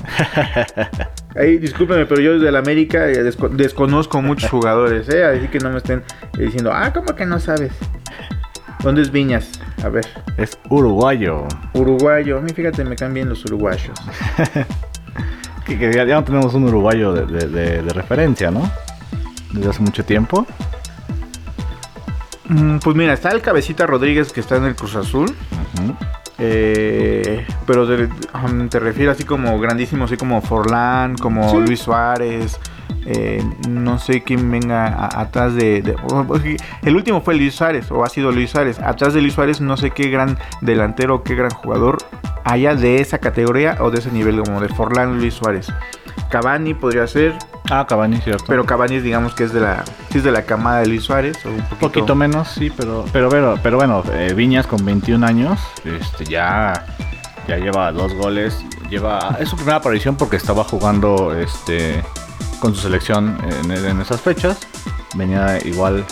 Ahí, 1.36 1.58
discúlpenme, 1.58 2.06
pero 2.06 2.20
yo 2.20 2.34
desde 2.34 2.48
el 2.48 2.56
América 2.56 3.08
eh, 3.08 3.22
desconozco 3.22 4.22
muchos 4.22 4.48
jugadores, 4.48 5.08
¿eh? 5.08 5.24
Así 5.24 5.48
que 5.48 5.58
no 5.58 5.70
me 5.70 5.78
estén 5.78 6.02
diciendo, 6.38 6.70
ah, 6.72 6.92
¿cómo 6.92 7.14
que 7.14 7.26
no 7.26 7.40
sabes? 7.40 7.72
¿Dónde 8.82 9.02
es 9.02 9.10
Viñas? 9.10 9.60
A 9.82 9.88
ver. 9.88 10.06
Es 10.36 10.58
uruguayo. 10.70 11.46
Uruguayo. 11.74 12.38
A 12.38 12.40
mí, 12.40 12.52
fíjate, 12.52 12.84
me 12.84 12.94
cambian 12.94 13.28
los 13.28 13.44
uruguayos. 13.44 13.98
que, 15.66 15.92
ya, 15.92 16.04
no 16.04 16.24
tenemos 16.24 16.54
un 16.54 16.64
uruguayo 16.64 17.12
de, 17.12 17.82
referencia, 17.92 18.50
¿no? 18.50 18.70
Desde 19.52 19.70
hace 19.70 19.82
mucho 19.82 20.04
tiempo. 20.04 20.46
Mm, 22.48 22.78
pues 22.78 22.96
mira, 22.96 23.12
está 23.12 23.30
el 23.30 23.42
Cabecita 23.42 23.86
Rodríguez 23.86 24.32
que 24.32 24.40
está 24.40 24.56
en 24.56 24.64
el 24.64 24.76
Cruz 24.76 24.94
Azul. 24.94 25.34
Eh, 26.38 27.46
pero 27.66 27.86
te, 28.68 28.80
refiero 28.80 29.12
así 29.12 29.24
como 29.24 29.58
grandísimo, 29.58 30.04
así 30.04 30.16
como 30.16 30.40
Forlán, 30.42 31.16
como 31.16 31.60
Luis 31.60 31.80
Suárez. 31.80 32.58
Eh, 33.08 33.42
no 33.68 34.00
sé 34.00 34.24
quién 34.24 34.50
venga 34.50 35.08
atrás 35.16 35.54
de, 35.54 35.94
El 36.82 36.96
último 36.96 37.20
fue 37.20 37.36
Luis 37.36 37.54
Suárez, 37.54 37.90
o 37.90 38.04
ha 38.04 38.08
sido 38.08 38.32
Luis 38.32 38.50
Suárez. 38.50 38.80
Atrás 38.80 39.14
de 39.14 39.20
Luis 39.20 39.34
Suárez, 39.34 39.60
no 39.60 39.76
sé 39.76 39.90
qué 39.90 40.10
gran 40.10 40.38
delantero, 40.60 41.22
qué 41.22 41.36
gran 41.36 41.50
jugador 41.50 41.98
haya 42.44 42.74
de 42.74 43.00
esa 43.00 43.18
categoría 43.18 43.76
o 43.80 43.90
de 43.90 43.98
ese 44.00 44.10
nivel, 44.10 44.42
como 44.42 44.60
de 44.60 44.68
Forlán, 44.68 45.18
Luis 45.18 45.34
Suárez. 45.34 45.68
Cavani 46.30 46.74
podría 46.74 47.06
ser. 47.06 47.34
Ah, 47.70 47.86
Cavani, 47.88 48.18
cierto. 48.18 48.44
Pero 48.46 48.64
Cavani, 48.64 49.00
digamos 49.00 49.34
que 49.34 49.44
es 49.44 49.52
de 49.52 49.60
la, 49.60 49.84
sí 50.10 50.18
es 50.18 50.24
de 50.24 50.32
la 50.32 50.42
camada 50.42 50.80
de 50.80 50.86
Luis 50.86 51.04
Suárez. 51.04 51.44
O 51.44 51.48
un 51.48 51.62
poquito... 51.80 52.14
menos, 52.14 52.48
sí, 52.48 52.70
pero, 52.76 53.04
pero, 53.12 53.28
pero, 53.28 53.58
pero 53.62 53.76
bueno, 53.76 54.02
eh, 54.12 54.32
Viñas 54.34 54.66
con 54.66 54.84
21 54.84 55.26
años, 55.26 55.60
este, 55.84 56.24
ya, 56.24 56.86
ya 57.48 57.56
lleva 57.56 57.92
dos 57.92 58.14
goles. 58.14 58.64
Lleva, 58.90 59.36
es 59.40 59.48
su 59.48 59.56
primera 59.56 59.78
aparición 59.78 60.16
porque 60.16 60.36
estaba 60.36 60.62
jugando 60.62 61.34
este, 61.34 62.02
con 62.60 62.74
su 62.74 62.82
selección 62.82 63.36
en, 63.64 64.00
esas 64.00 64.20
fechas. 64.20 64.58
Venía 65.14 65.58
igual. 65.64 66.04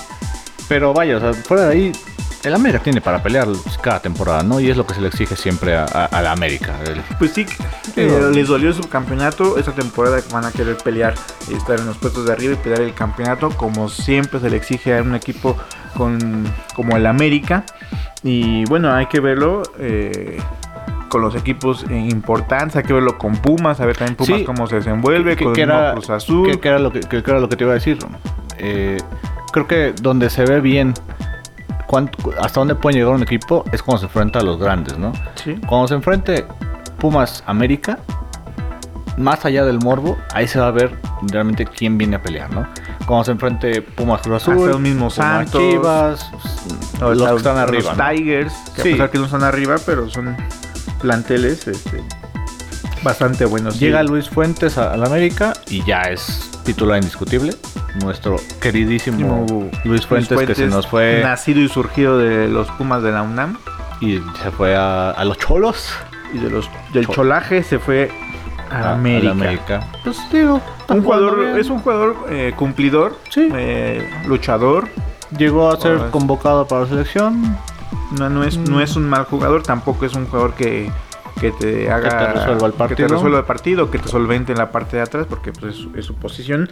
Pero 0.69 0.93
vaya, 0.93 1.19
o 1.19 1.21
sea, 1.21 1.35
fuera 1.35 1.65
de 1.65 1.73
ahí, 1.73 1.93
el 2.45 2.55
América 2.55 2.83
tiene 2.83 3.01
para 3.01 3.23
pelear 3.23 3.49
cada 3.83 4.01
temporada, 4.01 4.43
¿no? 4.43 4.61
Y 4.61 4.71
es 4.71 4.77
lo 4.77 4.87
que 4.87 4.95
se 4.95 5.01
le 5.01 5.09
exige 5.09 5.37
siempre 5.37 5.77
a, 5.77 5.85
a- 5.85 6.05
a 6.07 6.23
la 6.23 6.33
América. 6.33 6.75
El- 6.87 7.01
Pues 7.19 7.33
sí, 7.33 7.47
eh, 7.97 8.31
les 8.33 8.49
dolió 8.49 8.73
su 8.73 8.89
campeonato. 8.89 9.59
Esta 9.59 9.73
temporada 9.73 10.21
van 10.33 10.45
a 10.45 10.53
querer 10.53 10.77
pelear 10.77 11.15
y 11.51 11.55
estar 11.55 11.79
en 11.79 11.87
los 11.87 11.97
puestos 11.99 12.27
de 12.27 12.33
arriba 12.33 12.53
y 12.53 12.57
pelear 12.57 12.83
el 12.83 12.95
campeonato, 12.95 13.51
como 13.51 13.89
siempre 13.89 14.41
se 14.41 14.51
le 14.51 14.57
exige 14.57 14.97
a 14.97 15.03
un 15.03 15.15
equipo 15.15 15.57
con, 15.97 16.45
como 16.75 16.97
el 16.97 17.07
América. 17.07 17.65
Y 18.23 18.65
bueno, 18.67 18.93
hay 18.95 19.07
que 19.07 19.21
verlo 19.21 19.63
eh, 19.79 20.39
con 21.09 21.21
los 21.23 21.35
equipos 21.37 21.85
importantes, 21.91 22.77
hay 22.77 22.83
que 22.83 22.93
verlo 22.93 23.17
con 23.19 23.37
Pumas, 23.37 23.81
a 23.81 23.87
ver 23.87 23.97
también 23.97 24.17
Pumas 24.17 24.39
Sí. 24.41 24.45
cómo 24.45 24.67
se 24.67 24.77
desenvuelve, 24.77 25.37
que- 25.37 25.45
con 25.45 25.53
que 25.53 25.63
el 25.63 25.71
era- 25.71 25.93
Cruz 25.93 26.11
Azul. 26.11 26.51
que- 26.51 26.59
que 26.61 26.69
era 26.69 26.79
lo 26.79 26.91
que, 26.93 27.01
que- 27.01 27.23
que 27.23 27.31
era 27.31 27.41
lo 27.41 27.49
que 27.49 27.57
te 27.57 27.65
iba 27.65 27.73
a 27.73 27.75
decir. 27.75 27.99
Eh, 28.59 28.99
creo 29.53 29.67
que 29.67 29.93
donde 30.01 30.31
se 30.31 30.45
ve 30.45 30.61
bien 30.61 30.95
cuánto- 31.95 32.33
hasta 32.43 32.59
dónde 32.61 32.75
puede 32.75 32.97
llegar 32.97 33.15
un 33.15 33.23
equipo 33.23 33.65
es 33.71 33.81
cuando 33.83 34.01
se 34.01 34.07
enfrenta 34.07 34.41
a 34.41 34.43
los 34.43 34.59
grandes, 34.59 34.99
¿no? 34.99 35.13
Sí. 35.37 35.55
Cuando 35.69 35.87
se 35.87 35.95
enfrente 35.95 36.45
Pumas 36.99 37.45
América, 37.47 38.01
más 39.17 39.45
allá 39.45 39.65
del 39.65 39.79
morbo, 39.79 40.19
ahí 40.33 40.49
se 40.49 40.59
va 40.59 40.67
a 40.67 40.71
ver 40.73 40.99
realmente 41.23 41.65
quién 41.67 41.97
viene 41.97 42.17
a 42.17 42.23
pelear, 42.23 42.53
¿no? 42.53 42.67
Cuando 43.07 43.25
se 43.25 43.31
enfrente 43.31 43.81
Pumas 43.81 44.23
Cruz 44.23 44.43
Azul, 44.43 44.55
Hasta 44.55 44.67
los 44.73 44.81
mismos 44.81 45.15
Pumas 45.15 45.29
Santos, 45.51 45.61
Chivas, 45.61 46.31
los 47.01 47.19
sea, 47.19 47.31
que 47.31 47.37
están 47.37 47.59
arriba. 47.59 47.91
Los 47.91 47.97
¿no? 47.99 48.09
Tigers, 48.11 48.55
que 48.75 48.83
Sí. 48.83 48.89
a 48.89 48.93
pesar 48.93 49.11
que 49.11 49.19
no 49.19 49.25
están 49.27 49.43
arriba, 49.45 49.77
pero 49.87 50.11
son 50.11 50.37
planteles 51.01 51.69
este, 51.69 52.03
bastante 53.05 53.45
buenos. 53.45 53.79
Llega. 53.79 54.03
Luis 54.03 54.29
Fuentes 54.29 54.79
a- 54.79 54.93
al 54.93 55.05
América 55.05 55.53
y 55.69 55.85
ya 55.85 56.03
es 56.03 56.51
titular 56.65 56.97
indiscutible. 56.99 57.55
Nuestro 58.03 58.37
queridísimo 58.61 59.47
Luis 59.85 60.05
Fuentes, 60.07 60.37
que 60.47 60.55
se 60.55 60.67
nos 60.67 60.87
fue 60.89 61.21
Nacido 61.23 61.61
y 61.61 61.69
surgido 61.69 62.19
de 62.19 62.49
los 62.49 62.69
Pumas 62.73 63.03
de 63.03 63.13
la 63.13 63.23
UNAM. 63.23 63.57
y 64.01 64.19
se 64.43 64.51
fue 64.51 64.75
a, 64.75 65.11
a 65.13 65.25
los 65.25 65.39
Cholos. 65.39 65.89
Y 66.33 66.39
de 66.39 66.51
los, 66.51 66.69
del 66.93 67.07
Chol- 67.07 67.15
cholaje 67.15 67.63
se 67.63 67.79
fue 67.79 68.11
a, 68.71 68.77
a- 68.89 68.93
América. 68.95 69.31
América. 69.31 69.81
Pues 70.03 70.19
digo, 70.33 70.61
Un 70.89 71.03
jugador, 71.05 71.57
es 71.59 71.69
un 71.71 71.79
jugador 71.79 72.17
eh, 72.29 72.53
cumplidor, 72.57 73.17
Sí. 73.31 73.49
eh, 73.55 74.11
luchador. 74.27 74.89
Llegó 75.39 75.71
a 75.71 75.81
ser 75.81 75.99
Ah, 76.01 76.05
es- 76.07 76.11
convocado 76.11 76.67
para 76.67 76.83
la 76.83 76.89
selección. 76.89 77.57
No, 78.19 78.29
no, 78.29 78.43
es, 78.43 78.59
Mm. 78.59 78.65
no 78.65 78.81
es 78.81 78.97
un 78.97 79.09
mal 79.09 79.25
jugador, 79.25 79.63
tampoco 79.63 80.05
es 80.07 80.15
un 80.15 80.27
jugador 80.27 80.55
que, 80.55 80.91
que 81.53 81.53
te 81.59 81.91
haga 81.91 82.09
te 82.09 82.33
resuelva 82.33 82.67
el 82.67 82.89
que 82.89 82.97
te 82.97 83.09
resuelva 83.09 83.39
el 83.41 83.45
partido, 83.45 83.91
que 83.91 83.99
te 83.99 84.09
solvente 84.09 84.53
en 84.53 84.59
la 84.59 84.71
parte 84.73 84.97
de 84.97 85.03
atrás, 85.03 85.27
porque 85.29 85.53
pues, 85.53 85.75
es, 85.75 85.81
su- 85.81 85.93
es 85.97 86.05
su 86.05 86.15
posición. 86.17 86.71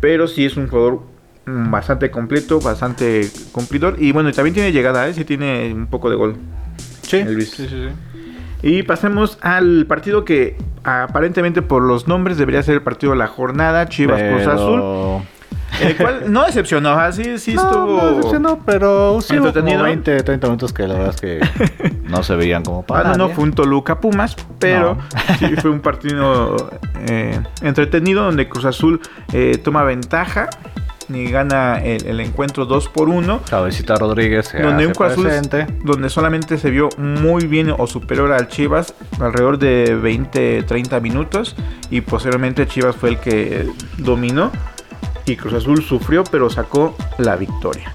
Pero 0.00 0.26
sí 0.26 0.44
es 0.44 0.56
un 0.56 0.68
jugador 0.68 1.00
mm, 1.46 1.70
bastante 1.70 2.10
completo, 2.10 2.60
bastante 2.60 3.28
cumplidor. 3.52 3.96
Y 3.98 4.12
bueno, 4.12 4.30
también 4.32 4.54
tiene 4.54 4.72
llegada, 4.72 5.08
¿eh? 5.08 5.14
sí 5.14 5.24
tiene 5.24 5.72
un 5.72 5.86
poco 5.86 6.10
de 6.10 6.16
gol. 6.16 6.36
Sí, 7.02 7.16
El 7.18 7.34
Luis. 7.34 7.50
sí, 7.50 7.66
sí, 7.68 7.88
sí. 7.88 7.88
Y 8.66 8.82
pasemos 8.82 9.38
al 9.42 9.84
partido 9.86 10.24
que 10.24 10.56
aparentemente 10.84 11.60
por 11.60 11.82
los 11.82 12.08
nombres 12.08 12.38
debería 12.38 12.62
ser 12.62 12.74
el 12.76 12.82
partido 12.82 13.12
de 13.12 13.18
la 13.18 13.26
jornada, 13.26 13.88
Chivas 13.88 14.22
Cruz 14.22 14.38
Pero- 14.42 14.52
Azul. 14.52 15.28
El 15.82 15.96
cual 15.96 16.32
no 16.32 16.44
decepcionó, 16.44 16.90
así 16.92 17.38
sí 17.38 17.54
No, 17.54 17.62
estuvo... 17.62 17.96
no 18.00 18.08
decepcionó, 18.16 18.58
pero 18.64 19.20
sí 19.20 19.34
hubo 19.34 19.38
como 19.38 19.48
entretenido. 19.48 19.82
20, 19.84 20.22
30 20.22 20.46
minutos 20.46 20.72
que 20.72 20.86
la 20.86 20.94
verdad 20.94 21.14
es 21.14 21.20
que 21.20 21.40
no 22.08 22.22
se 22.22 22.36
veían 22.36 22.62
como 22.62 22.80
Ah, 22.80 22.86
para 22.86 23.02
no, 23.10 23.16
no 23.16 23.22
nadie. 23.24 23.34
fue 23.34 23.44
un 23.44 23.52
Toluca 23.52 24.00
Pumas, 24.00 24.36
pero 24.58 24.94
No. 24.96 25.02
sí 25.38 25.54
fue 25.56 25.70
un 25.70 25.80
partido 25.80 26.70
eh, 27.08 27.40
entretenido 27.62 28.24
donde 28.24 28.48
Cruz 28.48 28.64
Azul 28.64 29.00
eh, 29.32 29.58
toma 29.62 29.82
ventaja 29.84 30.48
y 31.08 31.30
gana 31.30 31.82
el, 31.84 32.06
el 32.06 32.20
encuentro 32.20 32.64
2 32.64 32.88
por 32.88 33.10
1. 33.10 33.40
Cabecita 33.50 33.94
Rodríguez 33.96 34.50
Donde 34.58 34.86
un 34.86 34.94
Cruz 34.94 35.12
donde 35.84 36.08
solamente 36.08 36.56
se 36.56 36.70
vio 36.70 36.88
muy 36.96 37.46
bien 37.46 37.74
o 37.76 37.86
superior 37.86 38.32
al 38.32 38.48
Chivas 38.48 38.94
alrededor 39.20 39.58
de 39.58 39.94
20-30 40.00 41.02
minutos 41.02 41.56
y 41.90 42.00
posteriormente 42.00 42.66
Chivas 42.66 42.96
fue 42.96 43.10
el 43.10 43.18
que 43.18 43.68
dominó 43.98 44.50
y 45.26 45.36
Cruz 45.36 45.54
Azul 45.54 45.82
sufrió 45.82 46.24
pero 46.24 46.50
sacó 46.50 46.96
la 47.18 47.36
victoria. 47.36 47.92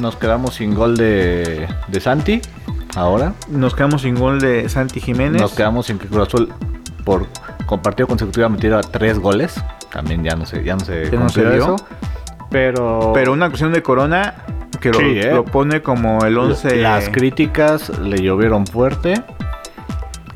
Nos 0.00 0.16
quedamos 0.16 0.54
sin 0.54 0.74
gol 0.74 0.96
de, 0.96 1.68
de 1.88 2.00
Santi. 2.00 2.40
Ahora. 2.96 3.34
Nos 3.48 3.74
quedamos 3.74 4.02
sin 4.02 4.14
gol 4.16 4.40
de 4.40 4.68
Santi 4.68 5.00
Jiménez. 5.00 5.40
Nos 5.40 5.52
quedamos 5.52 5.86
sin 5.86 5.98
que 5.98 6.06
Cruz 6.08 6.26
Azul 6.28 6.52
por 7.04 7.26
con 7.66 7.80
partido 7.82 8.08
consecutivo 8.08 8.48
metiera 8.48 8.80
tres 8.80 9.18
goles. 9.18 9.62
También 9.92 10.24
ya 10.24 10.34
no 10.36 10.44
sé, 10.46 10.64
ya 10.64 10.74
no 10.74 10.80
se 10.84 11.04
Ya 11.04 11.04
no 11.04 11.10
se 11.10 11.16
considera 11.42 11.50
dio. 11.52 11.62
eso. 11.76 11.76
Pero, 12.50 13.12
Pero 13.14 13.32
una 13.32 13.48
cuestión 13.48 13.72
de 13.72 13.82
Corona 13.82 14.34
que 14.80 14.90
lo, 14.90 14.98
Sí, 14.98 15.04
¿eh? 15.20 15.32
lo 15.32 15.44
pone 15.44 15.82
como 15.82 16.24
el 16.24 16.36
11. 16.36 16.76
las 16.76 17.08
críticas 17.10 17.90
le 18.00 18.18
llovieron 18.22 18.66
fuerte. 18.66 19.22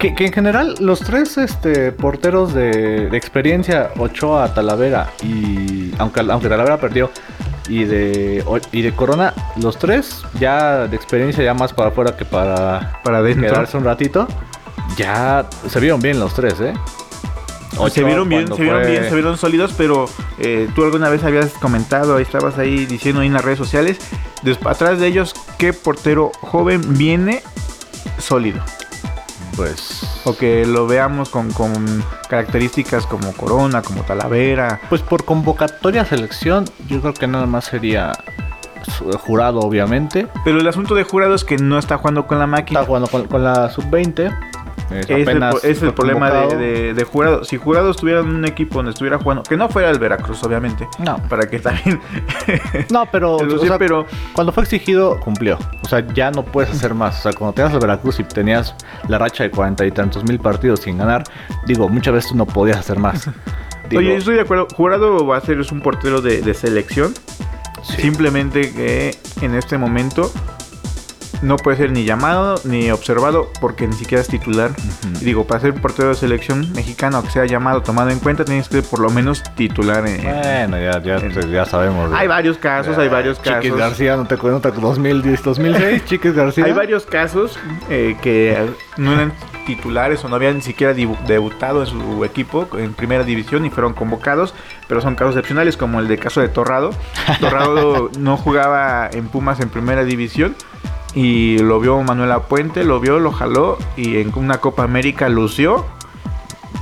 Que, 0.04 0.14
que 0.14 0.26
en 0.26 0.32
general 0.32 0.74
los 0.80 1.00
tres 1.00 1.38
este, 1.38 1.90
porteros 1.92 2.52
de, 2.52 3.08
de 3.08 3.16
experiencia, 3.16 3.90
Ochoa, 3.96 4.52
Talavera 4.52 5.10
y 5.22 5.92
aunque, 5.98 6.20
aunque 6.20 6.48
Talavera 6.50 6.78
perdió 6.78 7.10
y 7.68 7.84
de, 7.84 8.44
y 8.72 8.82
de 8.82 8.92
Corona, 8.94 9.32
los 9.56 9.78
tres 9.78 10.22
ya 10.38 10.86
de 10.86 10.94
experiencia 10.94 11.42
ya 11.42 11.54
más 11.54 11.72
para 11.72 11.88
afuera 11.88 12.14
que 12.16 12.26
para 12.26 13.00
para 13.02 13.22
quedarse 13.22 13.78
un 13.78 13.84
ratito, 13.84 14.28
ya 14.98 15.46
se 15.68 15.80
vieron 15.80 16.00
bien 16.02 16.20
los 16.20 16.34
tres, 16.34 16.60
¿eh? 16.60 16.74
se 17.88 18.04
vieron 18.04 18.28
bien, 18.28 18.46
se 18.54 18.62
vieron 18.62 18.82
fue- 18.82 18.90
bien, 18.90 19.04
se 19.08 19.14
vieron 19.14 19.38
sólidos, 19.38 19.72
pero 19.76 20.04
eh, 20.38 20.68
tú 20.74 20.84
alguna 20.84 21.08
vez 21.08 21.24
habías 21.24 21.48
comentado, 21.52 22.18
estabas 22.18 22.58
ahí 22.58 22.84
diciendo 22.84 23.22
ahí 23.22 23.28
en 23.28 23.32
las 23.32 23.44
redes 23.44 23.58
sociales, 23.58 23.98
atrás 24.66 25.00
de 25.00 25.06
ellos, 25.06 25.34
¿qué 25.56 25.72
portero 25.72 26.30
joven 26.42 26.82
viene 26.98 27.42
sólido? 28.18 28.60
Pues, 29.56 30.02
O 30.24 30.36
que 30.36 30.66
lo 30.66 30.86
veamos 30.86 31.28
con, 31.28 31.52
con 31.52 32.04
características 32.28 33.06
como 33.06 33.32
Corona, 33.32 33.82
como 33.82 34.02
Talavera. 34.02 34.80
pues 34.88 35.02
por 35.02 35.24
convocatoria 35.24 36.02
a 36.02 36.04
selección, 36.04 36.64
yo 36.88 37.00
creo 37.00 37.14
que 37.14 37.26
nada 37.26 37.46
más 37.46 37.66
sería 37.66 38.12
jurado, 39.20 39.60
obviamente. 39.60 40.28
Pero 40.44 40.58
el 40.58 40.68
asunto 40.68 40.94
de 40.94 41.04
jurado 41.04 41.34
es 41.34 41.44
que 41.44 41.56
no 41.56 41.78
está 41.78 41.98
jugando 41.98 42.26
con 42.26 42.38
la 42.38 42.46
máquina. 42.46 42.80
Está 42.80 42.86
jugando 42.86 43.08
con, 43.08 43.26
con 43.26 43.44
la 43.44 43.70
sub-20. 43.70 44.53
Es 45.00 45.10
el, 45.10 45.22
apenas 45.22 45.54
po- 45.54 45.60
es 45.66 45.82
el 45.82 45.92
problema 45.94 46.30
de, 46.30 46.38
convocado. 46.40 46.60
de- 46.60 46.94
de 46.94 47.04
jurado. 47.04 47.44
Si 47.44 47.56
jurado 47.56 47.90
estuviera 47.90 48.20
en 48.20 48.26
un 48.28 48.44
equipo 48.44 48.76
donde 48.76 48.90
estuviera 48.92 49.18
jugando, 49.18 49.42
que 49.42 49.56
no 49.56 49.68
fuera 49.68 49.90
el 49.90 49.98
Veracruz, 49.98 50.42
obviamente, 50.44 50.86
No, 50.98 51.16
para 51.28 51.48
que 51.48 51.58
también. 51.58 52.00
no 52.90 53.06
pero, 53.10 53.36
Pero 53.38 53.54
o 53.56 53.58
sí, 53.58 53.66
sea, 53.68 53.78
pero 53.78 54.06
cuando 54.32 54.52
fue 54.52 54.62
exigido, 54.64 55.18
cumplió. 55.20 55.58
O 55.82 55.88
sea, 55.88 56.06
ya 56.14 56.30
no 56.30 56.44
puedes 56.44 56.70
hacer 56.70 56.94
más. 56.94 57.18
O 57.20 57.22
sea, 57.22 57.32
cuando 57.32 57.54
tenías 57.54 57.72
el 57.74 57.80
Veracruz 57.80 58.20
y 58.20 58.24
tenías 58.24 58.74
la 59.08 59.18
racha 59.18 59.44
de 59.44 59.50
cuarenta 59.50 59.84
y 59.86 59.90
tantos 59.90 60.24
mil 60.24 60.38
partidos 60.38 60.80
sin 60.80 60.98
ganar, 60.98 61.24
digo, 61.66 61.88
muchas 61.88 62.14
veces 62.14 62.30
tú 62.30 62.36
no 62.36 62.46
podías 62.46 62.78
hacer 62.78 62.98
más. 62.98 63.28
Digo, 63.90 64.00
Oye, 64.00 64.16
estoy 64.16 64.36
de 64.36 64.40
acuerdo. 64.40 64.66
Jurado 64.74 65.26
va 65.26 65.36
a 65.36 65.40
ser 65.42 65.60
es 65.60 65.70
un 65.70 65.82
portero 65.82 66.22
de, 66.22 66.40
de 66.40 66.54
selección. 66.54 67.12
sí. 67.82 68.00
Simplemente 68.00 68.72
que 68.72 69.14
en 69.42 69.54
este 69.54 69.76
momento 69.76 70.30
no 71.44 71.56
puede 71.56 71.76
ser 71.76 71.92
ni 71.92 72.04
llamado 72.04 72.54
ni 72.64 72.90
observado 72.90 73.50
porque 73.60 73.86
ni 73.86 73.92
siquiera 73.94 74.22
es 74.22 74.28
titular. 74.28 74.70
Digo, 75.20 75.46
para 75.46 75.60
ser 75.60 75.74
portero 75.74 76.08
de 76.08 76.14
selección 76.14 76.72
mexicano, 76.72 77.22
que 77.22 77.30
sea 77.30 77.44
llamado, 77.44 77.82
tomado 77.82 78.10
en 78.10 78.18
cuenta, 78.18 78.44
tienes 78.44 78.68
que 78.68 78.80
ser 78.80 78.84
por 78.84 79.00
lo 79.00 79.10
menos 79.10 79.42
titular. 79.54 80.06
En, 80.06 80.22
Bueno, 80.22 80.78
ya, 80.78 81.00
ya, 81.02 81.18
ya 81.18 81.64
sabemos. 81.66 82.10
Hay 82.14 82.26
varios 82.26 82.58
casos, 82.58 82.96
hay 82.98 83.08
varios 83.08 83.38
casos. 83.38 83.62
Chiquis 83.62 83.76
García, 83.76 84.16
no 84.16 84.26
te 84.26 84.36
cuento, 84.36 84.70
2010, 84.70 85.42
2006, 85.42 86.04
Chiquis 86.06 86.34
García. 86.34 86.64
Hay 86.64 86.72
varios 86.72 87.04
casos 87.04 87.58
eh, 87.90 88.16
que 88.22 88.56
no 88.96 89.12
eran 89.12 89.32
titulares 89.66 90.24
o 90.24 90.28
no 90.28 90.36
habían 90.36 90.56
ni 90.56 90.62
siquiera 90.62 90.94
debutado 90.94 91.80
en 91.80 91.86
su 91.86 92.24
equipo 92.24 92.68
en 92.78 92.94
primera 92.94 93.24
división 93.24 93.64
y 93.66 93.70
fueron 93.70 93.92
convocados, 93.92 94.54
pero 94.88 95.00
son 95.00 95.14
casos 95.14 95.34
excepcionales 95.34 95.76
como 95.76 96.00
el 96.00 96.08
de 96.08 96.18
caso 96.18 96.40
de 96.40 96.48
Torrado. 96.48 96.90
Torrado 97.40 98.10
no 98.18 98.36
jugaba 98.36 99.08
en 99.12 99.28
Pumas 99.28 99.60
en 99.60 99.68
primera 99.68 100.04
división 100.04 100.54
y 101.14 101.58
lo 101.58 101.78
vio 101.80 102.02
Manuel 102.02 102.32
Apuente, 102.32 102.84
lo 102.84 103.00
vio, 103.00 103.18
lo 103.20 103.30
jaló 103.32 103.78
y 103.96 104.16
en 104.18 104.32
una 104.36 104.58
Copa 104.58 104.82
América 104.84 105.28
lució 105.28 105.84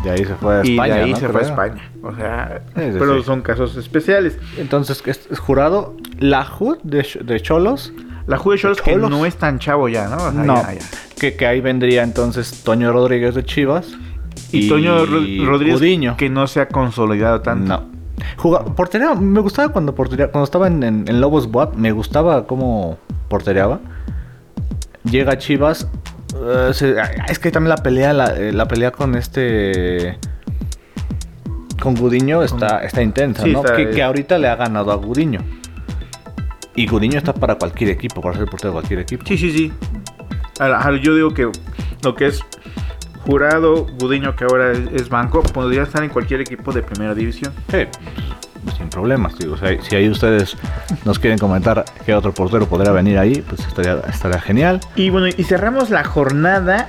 De 0.02 0.10
ahí 0.10 0.24
se 0.24 0.34
fue 0.36 0.60
a 0.60 0.64
y 0.66 0.70
España. 0.72 0.94
de 0.94 1.00
ahí 1.02 1.10
¿no? 1.12 1.16
se 1.16 1.28
fue 1.28 1.40
a 1.40 1.44
Creo. 1.44 1.50
España. 1.50 1.90
O 2.02 2.14
sea, 2.16 2.62
sí, 2.74 2.82
pero 2.98 3.22
son 3.22 3.42
casos 3.42 3.76
especiales. 3.76 4.36
Entonces, 4.56 5.02
es, 5.06 5.28
es 5.30 5.38
jurado 5.38 5.94
la 6.18 6.44
HUD 6.58 6.78
de, 6.82 7.06
de 7.24 7.40
Cholos. 7.40 7.92
La 8.26 8.38
Juve 8.38 8.56
Cholos 8.58 8.80
que 8.82 8.92
Cholos. 8.92 9.10
no 9.10 9.26
es 9.26 9.36
tan 9.36 9.58
chavo 9.58 9.88
ya, 9.88 10.08
¿no? 10.08 10.16
O 10.16 10.32
sea, 10.32 10.42
no, 10.44 10.54
ya- 10.62 10.74
ya. 10.74 10.80
Que, 11.20 11.34
que 11.36 11.46
ahí 11.46 11.60
vendría 11.60 12.02
entonces 12.02 12.62
Toño 12.64 12.92
Rodríguez 12.92 13.34
de 13.34 13.44
Chivas. 13.44 13.92
Y, 14.50 14.68
Toño 14.68 15.06
Ro- 15.06 15.20
Rodríguez 15.46 15.78
Gudiño. 15.78 16.16
que 16.16 16.28
no 16.30 16.46
se 16.46 16.60
ha 16.60 16.68
consolidado 16.68 17.40
tanto. 17.42 17.66
No. 17.68 17.84
Juga- 18.36 18.64
portería, 18.74 19.14
me 19.14 19.40
gustaba 19.40 19.68
cuando 19.72 19.94
portería, 19.94 20.28
cuando 20.30 20.44
estaba 20.44 20.66
en, 20.68 20.82
en- 20.82 21.04
en 21.08 21.20
Lobos 21.20 21.50
Buap, 21.50 21.74
me 21.76 21.92
gustaba 21.92 22.46
cómo 22.46 22.98
portereaba. 23.28 23.80
Llega 25.04 25.36
Chivas. 25.38 25.88
se- 26.72 26.96
es 27.28 27.38
que 27.38 27.50
también 27.50 27.70
la 27.70 27.76
pelea, 27.82 28.12
la, 28.12 28.34
eh, 28.36 28.52
la 28.52 28.66
pelea 28.66 28.90
con 28.90 29.14
este. 29.16 30.18
Con 31.80 31.94
Gudiño 31.96 32.42
está, 32.42 32.78
está 32.84 33.02
intensa, 33.02 33.42
Sí, 33.42 33.52
¿no? 33.52 33.60
está- 33.60 33.74
que, 33.76 33.90
que 33.90 34.02
ahorita 34.02 34.38
le 34.38 34.48
ha 34.48 34.54
ganado 34.56 34.92
a 34.92 34.94
Gudiño. 34.96 35.40
Y 36.76 36.86
Gudiño 36.86 37.18
está 37.18 37.34
para 37.34 37.56
cualquier 37.56 37.90
equipo, 37.90 38.20
para 38.22 38.36
ser 38.36 38.46
portero 38.46 38.70
de 38.70 38.74
cualquier 38.74 39.00
equipo. 39.00 39.24
Sí, 39.26 39.36
sí, 39.36 39.50
sí. 39.50 39.72
Ahora, 40.60 40.96
yo 41.02 41.14
digo 41.14 41.34
que 41.34 41.50
lo 42.02 42.14
que 42.14 42.26
es 42.28 42.40
Jurado, 43.26 43.86
Gudiño, 44.00 44.34
que 44.36 44.44
ahora 44.44 44.72
es, 44.72 45.08
banco, 45.08 45.42
podría 45.42 45.82
estar 45.82 46.02
en 46.02 46.10
cualquier 46.10 46.40
equipo 46.40 46.72
de 46.72 46.82
primera 46.82 47.14
división. 47.14 47.52
Sí, 47.70 47.78
sin 48.76 48.88
problemas, 48.88 49.38
digo. 49.38 49.56
Sea, 49.56 49.80
si 49.82 49.96
ahí 49.96 50.08
ustedes 50.08 50.56
nos 51.04 51.18
quieren 51.18 51.38
comentar 51.38 51.84
qué 52.04 52.14
otro 52.14 52.32
portero 52.32 52.66
podría 52.66 52.92
venir 52.92 53.18
ahí, 53.18 53.42
pues 53.42 53.66
estaría, 53.66 54.00
estaría 54.08 54.40
genial. 54.40 54.80
Y 54.96 55.10
bueno, 55.10 55.28
y 55.28 55.44
cerramos 55.44 55.90
la 55.90 56.04
jornada 56.04 56.88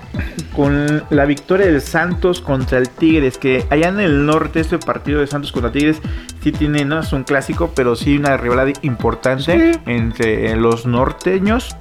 con 0.56 1.04
la 1.10 1.26
victoria 1.26 1.66
del 1.66 1.82
Santos 1.82 2.42
contra 2.42 2.78
el 2.78 2.90
Tigres, 2.90 3.38
que 3.38 3.66
allá 3.70 3.90
en 3.90 4.00
el 4.00 4.26
norte 4.26 4.60
este 4.60 4.78
partido 4.78 5.20
de 5.20 5.28
Santos 5.28 5.52
contra 5.52 5.72
Tigres 5.72 6.02
sí 6.44 6.52
tiene, 6.52 6.84
no 6.86 7.00
es 7.00 7.14
un 7.14 7.24
clásico, 7.24 7.72
pero 7.76 7.96
sí 7.96 8.18
una 8.18 8.36
rivalidad 8.38 8.78
importante 8.84 9.74
Sí. 9.74 9.80
entre 9.86 10.56
los 10.56 10.86
norteños. 10.86 11.76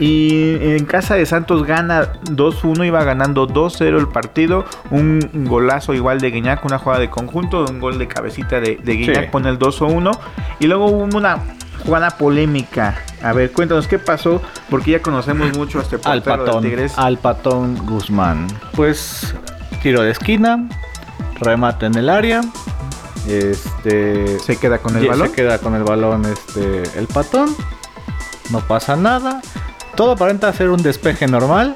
Y 0.00 0.56
en 0.60 0.86
casa 0.86 1.14
de 1.14 1.24
Santos 1.24 1.64
gana 1.64 2.14
2-1, 2.24 2.84
iba 2.84 3.04
ganando 3.04 3.46
2-0 3.46 3.96
el 3.98 4.08
partido. 4.08 4.64
Un 4.90 5.20
golazo 5.48 5.94
igual 5.94 6.20
de 6.20 6.32
Guiñac, 6.32 6.64
una 6.64 6.78
jugada 6.78 7.00
de 7.00 7.10
conjunto, 7.10 7.64
un 7.64 7.78
gol 7.78 7.96
de 7.98 8.08
cabecita 8.08 8.60
de, 8.60 8.76
de 8.82 8.92
Guiñac 8.96 9.24
Sí. 9.26 9.28
pone 9.30 9.48
el 9.50 9.58
2-1. 9.58 10.10
Y 10.58 10.66
luego 10.66 10.86
hubo 10.86 11.16
una 11.16 11.38
jugada 11.86 12.10
polémica. 12.10 12.96
A 13.22 13.32
ver, 13.32 13.52
cuéntanos 13.52 13.86
qué 13.86 14.00
pasó, 14.00 14.42
porque 14.68 14.90
ya 14.92 15.00
conocemos 15.00 15.56
mucho 15.56 15.78
a 15.78 15.82
este 15.82 15.96
Al 16.02 16.22
portero 16.22 16.36
de 16.38 16.44
patón, 16.46 16.62
Tigres. 16.64 16.98
al 16.98 17.18
patón 17.18 17.76
Guzmán. 17.86 18.48
Pues 18.74 19.32
tiro 19.80 20.02
de 20.02 20.10
esquina, 20.10 20.68
remate 21.40 21.86
en 21.86 21.94
el 21.94 22.08
área. 22.08 22.40
Este 23.28 24.38
Se 24.40 24.56
queda 24.56 24.78
con 24.78 24.96
el 24.96 25.08
balón. 25.08 25.28
Se 25.28 25.34
queda 25.34 25.58
con 25.58 25.74
el 25.74 25.82
balón 25.84 26.24
este 26.26 26.82
el 26.98 27.06
patón. 27.06 27.54
No 28.50 28.60
pasa 28.60 28.96
nada. 28.96 29.40
Todo 29.96 30.12
aparenta 30.12 30.52
ser 30.52 30.70
un 30.70 30.82
despeje 30.82 31.26
normal. 31.26 31.74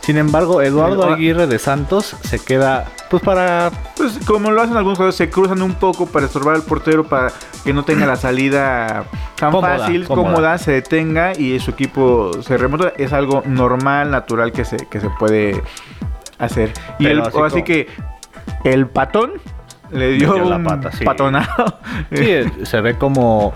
Sin 0.00 0.18
embargo, 0.18 0.60
Eduardo 0.62 1.04
Aguirre 1.04 1.46
de 1.46 1.58
Santos 1.60 2.16
se 2.22 2.40
queda 2.40 2.86
pues 3.08 3.22
para 3.22 3.70
Pues 3.96 4.18
como 4.26 4.50
lo 4.50 4.60
hacen 4.60 4.76
algunos 4.76 4.98
jugadores, 4.98 5.14
se 5.14 5.30
cruzan 5.30 5.62
un 5.62 5.74
poco 5.74 6.06
para 6.06 6.26
estorbar 6.26 6.56
al 6.56 6.62
portero 6.62 7.04
para 7.04 7.30
que 7.62 7.72
no 7.72 7.84
tenga 7.84 8.04
la 8.06 8.16
salida 8.16 9.04
tan 9.36 9.52
Cómoda, 9.52 9.78
fácil, 9.78 10.06
cómoda. 10.08 10.28
cómoda. 10.34 10.58
se 10.58 10.72
detenga 10.72 11.32
y 11.38 11.60
su 11.60 11.70
equipo 11.70 12.32
se 12.42 12.58
remonta. 12.58 12.92
Es 12.98 13.12
algo 13.12 13.42
normal, 13.46 14.10
natural 14.10 14.50
que 14.50 14.64
se, 14.64 14.76
que 14.88 14.98
se 15.00 15.08
puede 15.10 15.62
hacer. 16.38 16.72
Y 16.98 17.06
el- 17.06 17.20
así 17.22 17.62
que 17.62 17.86
el 18.64 18.88
patón 18.88 19.32
le 19.92 20.12
dio 20.12 20.38
la 20.38 20.56
un 20.56 20.64
pata, 20.64 20.90
sí. 20.92 21.04
patonado. 21.04 21.78
Sí, 22.12 22.24
eh, 22.30 22.52
se 22.64 22.80
ve 22.80 22.96
como. 22.98 23.54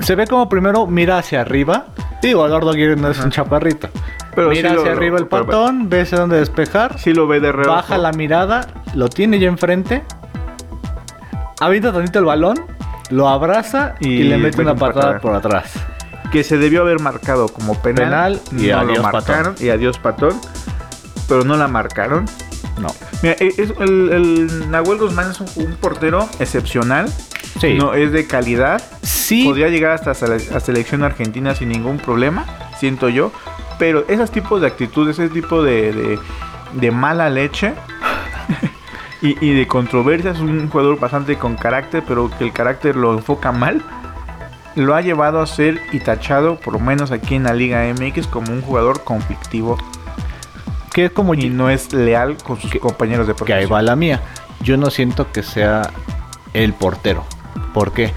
Se 0.00 0.14
ve 0.14 0.26
como 0.26 0.48
primero 0.48 0.86
mira 0.86 1.18
hacia 1.18 1.40
arriba. 1.40 1.86
Digo, 2.22 2.46
Eduardo 2.46 2.70
Aguirre 2.70 2.96
no 2.96 3.08
es 3.08 3.18
un 3.20 3.30
chaparrito. 3.30 3.88
Pero 4.34 4.50
mira 4.50 4.70
sí 4.70 4.74
lo- 4.74 4.80
hacia 4.82 4.92
arriba 4.92 5.18
el 5.18 5.26
patón, 5.28 5.88
ve 5.88 6.00
hacia 6.02 6.18
dónde 6.18 6.38
despejar. 6.38 6.98
Sí 6.98 7.12
lo 7.14 7.26
ve 7.26 7.40
de 7.40 7.52
reojo. 7.52 7.70
baja 7.74 7.96
la 7.98 8.12
mirada, 8.12 8.66
lo 8.94 9.08
tiene 9.08 9.38
ya 9.38 9.48
enfrente. 9.48 10.02
Avienta 11.60 11.92
tantito 11.92 12.18
el 12.18 12.24
balón, 12.26 12.56
lo 13.10 13.28
abraza 13.28 13.94
y, 14.00 14.08
Y 14.08 14.22
le 14.24 14.36
mete 14.38 14.60
una 14.60 14.72
un 14.72 14.78
patada 14.78 15.00
patada. 15.14 15.20
por 15.20 15.34
atrás. 15.34 15.72
que 16.32 16.42
se 16.42 16.58
debió 16.58 16.82
haber 16.82 17.00
marcado 17.00 17.48
como 17.48 17.74
penal. 17.80 18.40
Penal 18.40 18.40
y 18.52 18.66
no 18.68 18.78
adiós, 18.80 18.96
lo 18.98 19.02
marcaron 19.04 19.52
patón. 19.54 19.66
y 19.66 19.70
adiós 19.70 19.98
patón. 19.98 20.34
Pero 21.28 21.44
no 21.44 21.56
la 21.56 21.68
marcaron. 21.68 22.26
No. 22.78 22.88
Mira, 23.22 23.36
e- 23.40 23.54
es- 23.56 23.72
el, 23.78 24.10
el 24.12 24.70
Nahuel 24.70 24.98
Guzmán 24.98 25.30
es 25.30 25.40
un, 25.40 25.48
un 25.56 25.76
portero 25.76 26.28
excepcional. 26.38 27.10
Sí. 27.60 27.74
No, 27.74 27.94
es 27.94 28.12
de 28.12 28.26
calidad. 28.26 28.82
Sí. 29.02 29.44
Podría 29.44 29.68
llegar 29.68 29.92
hasta 29.92 30.12
sele- 30.12 30.54
a 30.54 30.60
selección 30.60 31.02
argentina 31.02 31.54
sin 31.54 31.70
ningún 31.70 31.98
problema, 31.98 32.44
siento 32.78 33.08
yo. 33.08 33.32
Pero 33.78 34.04
esos 34.08 34.30
tipos 34.30 34.60
de 34.60 34.66
actitudes, 34.66 35.18
ese 35.18 35.32
tipo 35.32 35.62
de, 35.62 35.92
de, 35.92 36.18
de 36.74 36.90
mala 36.90 37.28
leche 37.30 37.74
y, 39.22 39.36
y 39.44 39.54
de 39.54 39.66
controversia, 39.66 40.30
es 40.32 40.38
un 40.40 40.68
jugador 40.68 40.98
bastante 40.98 41.36
con 41.36 41.56
carácter, 41.56 42.02
pero 42.06 42.30
que 42.36 42.44
el 42.44 42.52
carácter 42.52 42.96
lo 42.96 43.12
enfoca 43.14 43.52
mal. 43.52 43.82
Lo 44.74 44.94
ha 44.94 45.00
llevado 45.00 45.40
a 45.40 45.46
ser 45.46 45.80
y 45.92 46.00
tachado, 46.00 46.56
por 46.60 46.74
lo 46.74 46.78
menos 46.80 47.10
aquí 47.10 47.34
en 47.34 47.44
la 47.44 47.54
Liga 47.54 47.82
MX, 47.98 48.26
como 48.26 48.52
un 48.52 48.60
jugador 48.60 49.02
conflictivo 49.04 49.78
Que 50.96 51.04
es 51.04 51.10
como 51.12 51.34
y 51.34 51.50
no 51.50 51.68
es 51.68 51.92
leal 51.92 52.38
con 52.42 52.58
sus 52.58 52.72
compañeros 52.76 53.26
de 53.26 53.34
que 53.34 53.42
ahí 53.52 53.66
profesión. 53.66 53.72
va 53.74 53.82
la 53.82 53.96
mía. 53.96 54.20
Yo 54.62 54.78
no 54.78 54.88
siento 54.88 55.30
que 55.30 55.42
sea 55.42 55.90
el 56.54 56.72
portero. 56.72 57.22
¿Por 57.74 57.92
qué? 57.92 58.12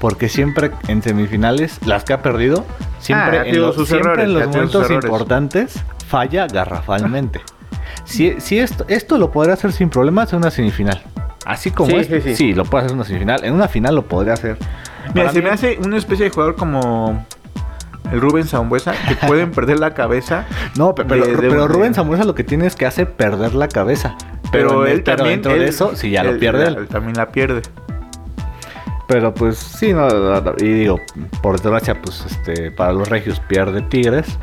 Porque 0.00 0.28
siempre 0.28 0.72
en 0.88 1.02
semifinales, 1.02 1.78
las 1.86 2.02
que 2.02 2.12
ha 2.14 2.20
perdido, 2.22 2.64
siempre, 2.98 3.38
Ah, 3.38 3.46
en, 3.46 3.60
los, 3.60 3.76
sus 3.76 3.88
siempre 3.88 4.10
errores, 4.10 4.26
en 4.26 4.34
los 4.34 4.46
momentos 4.48 4.84
errores. 4.86 5.04
importantes 5.04 5.84
falla 6.08 6.46
garrafalmente. 6.48 7.40
si 8.04 8.40
si 8.40 8.58
esto, 8.58 8.84
esto 8.88 9.16
lo 9.18 9.30
podría 9.30 9.54
hacer 9.54 9.70
sin 9.72 9.88
problemas 9.88 10.32
en 10.32 10.38
una 10.40 10.50
semifinal. 10.50 11.00
Así 11.46 11.70
como 11.70 11.90
Sí, 11.90 11.96
este, 11.96 12.20
sí, 12.20 12.30
sí, 12.30 12.36
sí. 12.36 12.54
lo 12.54 12.64
puede 12.64 12.82
hacer 12.86 12.90
en 12.92 12.98
una 12.98 13.06
semifinal. 13.06 13.44
En 13.44 13.54
una 13.54 13.68
final 13.68 13.94
lo 13.94 14.02
podría 14.06 14.32
hacer. 14.34 14.58
Mira, 15.14 15.26
Para 15.26 15.32
se 15.32 15.38
mí- 15.38 15.44
me 15.44 15.50
hace 15.52 15.78
una 15.84 15.96
especie 15.96 16.24
de 16.24 16.30
jugador 16.30 16.56
como 16.56 17.24
el 18.12 18.20
Rubén 18.20 18.44
Zambuesa, 18.46 18.92
que 19.08 19.14
pueden 19.26 19.50
perder 19.50 19.78
la 19.78 19.94
cabeza. 19.94 20.46
No, 20.76 20.94
pe- 20.94 21.04
pero, 21.04 21.26
de- 21.26 21.32
de- 21.36 21.48
pero 21.48 21.62
de- 21.62 21.68
Rubén 21.68 21.94
Zambuesa 21.94 22.24
lo 22.24 22.34
que 22.34 22.44
tiene 22.44 22.66
es 22.66 22.76
que 22.76 22.86
hace 22.86 23.06
perder 23.06 23.54
la 23.54 23.68
cabeza. 23.68 24.16
Pero, 24.52 24.86
él 24.86 25.02
también. 25.04 25.28
dentro 25.42 25.52
él- 25.52 25.60
de 25.60 25.68
eso, 25.68 25.94
si 25.96 26.10
ya 26.10 26.22
lo 26.24 26.30
él- 26.30 26.38
pierde 26.38 26.66
él. 26.68 26.86
también 26.88 27.16
la 27.16 27.28
pierde. 27.28 27.62
Pero 29.06 29.32
pues 29.32 29.56
sí, 29.56 29.92
no, 29.94 30.06
y 30.58 30.64
digo, 30.64 31.00
por 31.42 31.58
desgracia, 31.60 32.00
pues 32.00 32.24
este, 32.26 32.70
para 32.70 32.92
los 32.92 33.08
regios 33.08 33.40
pierde 33.40 33.80
Tigres, 33.80 34.38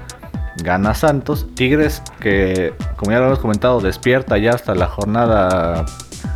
gana 0.63 0.95
Santos. 0.95 1.45
Tigres 1.55 2.01
que, 2.19 2.73
como 2.95 3.11
ya 3.11 3.19
lo 3.19 3.27
hemos 3.27 3.39
comentado, 3.39 3.79
despierta 3.79 4.37
ya 4.39 4.51
hasta 4.51 4.73
la 4.73 4.87
jornada 4.87 5.85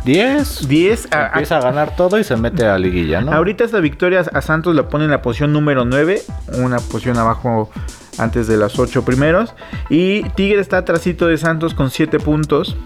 10. 0.04 0.68
10 0.68 1.08
a- 1.12 1.16
a- 1.18 1.26
Empieza 1.28 1.58
a 1.58 1.60
ganar 1.60 1.94
todo 1.96 2.18
y 2.18 2.24
se 2.24 2.36
mete 2.36 2.66
a 2.66 2.78
liguilla, 2.78 3.20
¿no? 3.20 3.32
Ahorita 3.32 3.64
esta 3.64 3.80
victoria 3.80 4.20
a 4.32 4.40
Santos 4.42 4.74
la 4.74 4.88
pone 4.88 5.04
en 5.04 5.10
la 5.10 5.22
posición 5.22 5.52
número 5.52 5.84
9, 5.84 6.22
una 6.58 6.78
posición 6.78 7.18
abajo 7.18 7.70
antes 8.18 8.46
de 8.46 8.56
las 8.56 8.78
8 8.78 9.04
primeros. 9.04 9.54
Y 9.88 10.22
Tigre 10.30 10.60
está 10.60 10.78
atrasito 10.78 11.26
de 11.26 11.36
Santos 11.38 11.74
con 11.74 11.90
7 11.90 12.18
puntos, 12.18 12.76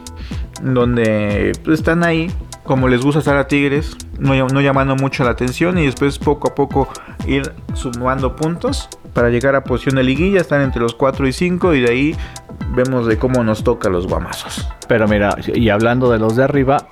donde 0.63 1.53
pues, 1.65 1.81
están 1.81 2.05
ahí, 2.05 2.31
como 2.65 2.89
les 2.89 3.03
gusta 3.03 3.19
estar 3.21 3.37
a 3.37 3.47
Tigres, 3.49 3.97
no, 4.19 4.35
no 4.49 4.61
llamando 4.61 4.97
mucho 4.97 5.25
la 5.25 5.31
atención 5.31 5.79
y 5.79 5.85
después 5.87 6.19
poco 6.19 6.49
a 6.49 6.55
poco 6.55 6.89
ir 7.27 7.53
sumando 7.75 8.35
puntos 8.37 8.89
para 9.13 9.31
llegar 9.31 9.55
a 9.55 9.63
posición 9.65 9.97
de 9.97 10.03
liguilla, 10.05 10.41
están 10.41 10.61
entre 10.63 10.81
los 10.81 10.95
4 10.95 11.27
y 11.29 11.33
5 11.33 11.75
y 11.75 11.81
de 11.83 11.91
ahí 11.91 12.17
vemos 12.75 13.07
de 13.07 13.19
cómo 13.19 13.43
nos 13.45 13.65
toca 13.65 13.89
los 13.89 14.07
guamazos. 14.07 14.69
Pero 14.89 15.07
mira, 15.09 15.37
y 15.47 15.69
hablando 15.69 16.11
de 16.11 16.19
los 16.19 16.37
de 16.37 16.45
arriba, 16.45 16.89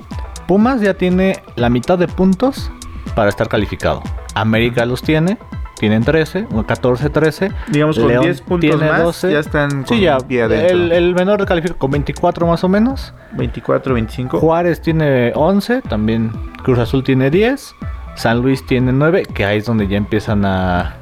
Pumas 0.47 0.81
ya 0.81 0.95
tiene 0.95 1.42
la 1.57 1.68
mitad 1.71 1.99
de 1.99 2.09
puntos 2.09 2.71
para 3.14 3.29
estar 3.29 3.49
calificado. 3.49 4.03
América 4.35 4.85
los 4.87 5.03
tiene, 5.03 5.38
tienen 5.79 6.03
13, 6.05 6.47
14, 6.66 7.11
13. 7.11 7.53
Digamos 7.68 7.99
con 7.99 8.09
León 8.09 8.25
10 8.25 8.40
puntos 8.42 8.71
tiene 8.71 8.90
más 8.90 9.03
12. 9.03 9.33
ya 9.33 9.38
están 9.38 9.85
con 9.85 9.97
Sí, 9.97 10.01
ya. 10.03 10.18
pie. 10.18 10.45
El, 10.45 10.92
el 10.92 11.14
menor 11.14 11.45
califica 11.47 11.75
con 11.75 11.90
24 11.90 12.47
más 12.47 12.64
o 12.64 12.68
menos. 12.68 13.14
24, 13.33 13.95
25. 13.95 14.38
Juárez 14.40 14.81
tiene 14.81 15.33
11, 15.35 15.83
también 15.83 16.33
Cruz 16.62 16.79
Azul 16.79 17.03
tiene 17.05 17.31
10, 17.31 17.75
San 18.14 18.40
Luis 18.42 18.64
tiene 18.66 18.92
9, 18.92 19.25
que 19.35 19.45
ahí 19.45 19.59
es 19.59 19.66
donde 19.66 19.87
ya 19.88 19.97
empiezan 19.97 20.45
a, 20.45 20.97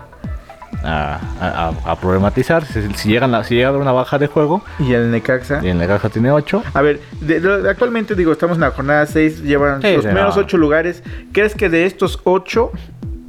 a, 0.82 1.20
a- 1.40 1.90
a 1.92 1.96
problematizar. 2.00 2.64
Si, 2.64 2.80
si 2.94 3.08
llegan 3.10 3.34
a, 3.34 3.44
si 3.44 3.54
llega 3.54 3.66
a 3.68 3.70
haber 3.70 3.82
una 3.82 3.92
baja 3.92 4.18
de 4.18 4.26
juego, 4.26 4.62
Y 4.78 4.92
el 4.94 5.10
Necaxa. 5.10 5.60
y 5.62 5.68
en 5.68 5.78
la 5.78 5.86
caja 5.86 6.08
tiene 6.08 6.30
8. 6.30 6.62
A 6.74 6.80
ver, 6.82 7.00
de- 7.20 7.40
de- 7.40 7.68
actualmente 7.70 8.14
digo, 8.14 8.32
estamos 8.32 8.56
en 8.56 8.62
la 8.62 8.70
jornada 8.70 9.04
6, 9.06 9.42
llevan 9.42 9.82
Sí, 9.82 9.94
los 9.96 10.04
no. 10.06 10.28
8 10.36 10.56
lugares. 10.56 11.02
¿Crees 11.32 11.54
que 11.54 11.68
de 11.68 11.86
estos 11.86 12.20
8, 12.24 12.70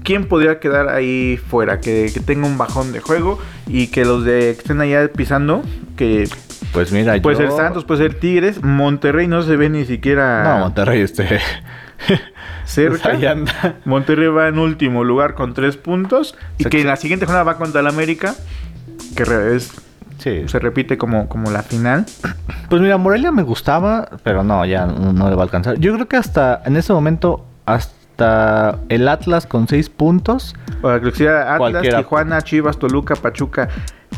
quién 0.03 0.25
podría 0.25 0.59
quedar 0.59 0.89
ahí 0.89 1.37
fuera? 1.37 1.79
Que, 1.79 2.09
que 2.13 2.19
tenga 2.19 2.47
un 2.47 2.57
bajón 2.57 2.91
de 2.93 2.99
juego 3.01 3.39
y 3.67 3.87
que 3.87 4.05
los 4.05 4.23
de 4.25 4.39
que 4.55 4.61
estén 4.61 4.79
allá 4.81 5.07
pisando, 5.11 5.63
que 5.97 6.27
Pues 6.73 6.91
mira, 6.91 7.21
puede 7.21 7.37
yo- 7.37 7.49
ser 7.49 7.51
Santos, 7.57 7.83
puede 7.85 8.01
ser 8.03 8.13
Tigres, 8.15 8.63
Monterrey 8.63 9.27
no 9.27 9.41
se 9.43 9.55
ve 9.57 9.69
ni 9.69 9.85
siquiera 9.85 10.43
No, 10.43 10.59
Monterrey 10.65 11.01
este. 11.01 11.39
Cerca. 12.71 13.09
ahí 13.09 13.25
anda. 13.25 13.75
Monterrey 13.85 14.27
va 14.27 14.47
en 14.47 14.57
último 14.59 15.03
lugar 15.03 15.33
con 15.35 15.53
3 15.53 15.77
puntos 15.77 16.35
y 16.57 16.65
que 16.65 16.81
en 16.81 16.87
la 16.87 16.95
siguiente 16.95 17.25
jornada 17.25 17.43
va 17.43 17.57
contra 17.57 17.81
el 17.81 17.87
América, 17.87 18.33
que 19.15 19.23
es- 19.55 19.71
Sí. 20.17 20.43
se 20.47 20.59
repite 20.59 20.99
como, 20.99 21.27
como 21.27 21.49
la 21.49 21.63
final. 21.63 22.05
Pues 22.69 22.79
mira, 22.79 22.97
Morelia 22.97 23.31
me 23.31 23.41
gustaba, 23.41 24.07
pero 24.23 24.43
no, 24.43 24.63
ya 24.65 24.85
no, 24.85 25.13
no 25.13 25.29
le 25.29 25.35
va 25.35 25.41
a 25.41 25.45
alcanzar. 25.45 25.79
Yo 25.79 25.93
creo 25.95 26.07
que 26.07 26.15
hasta 26.15 26.61
en 26.65 26.77
ese 26.77 26.93
momento, 26.93 27.43
hasta 27.65 28.77
el 28.89 29.07
Atlas 29.07 29.47
con 29.47 29.67
6 29.67 29.89
puntos. 29.89 30.55
Para 30.81 31.01
que 31.01 31.11
sea 31.11 31.55
Atlas. 31.55 31.81
Tijuana, 31.81 32.41
Chivas, 32.43 32.77
Toluca, 32.77 33.15
Pachuca, 33.15 33.69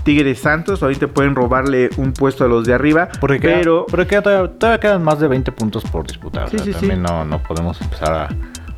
Tigres, 0.03 0.39
Santos. 0.39 0.83
Ahorita 0.83 1.07
pueden 1.07 1.35
robarle 1.35 1.89
un 1.97 2.13
puesto 2.13 2.45
a 2.45 2.47
los 2.47 2.65
de 2.65 2.73
arriba. 2.73 3.09
Porque 3.19 3.39
queda- 3.39 3.57
pero 3.59 3.85
pero 3.89 4.05
todavía, 4.05 4.51
todavía 4.57 4.79
quedan 4.79 5.03
más 5.03 5.19
de 5.19 5.27
20 5.27 5.51
puntos 5.51 5.83
por 5.85 6.05
disputar. 6.05 6.49
Sí, 6.49 6.57
o 6.57 6.59
sea, 6.59 6.65
sí, 6.65 6.73
sí. 6.73 6.79
también 6.79 7.01
No, 7.03 7.25
no 7.25 7.41
podemos 7.41 7.81
empezar 7.81 8.13
a, 8.13 8.29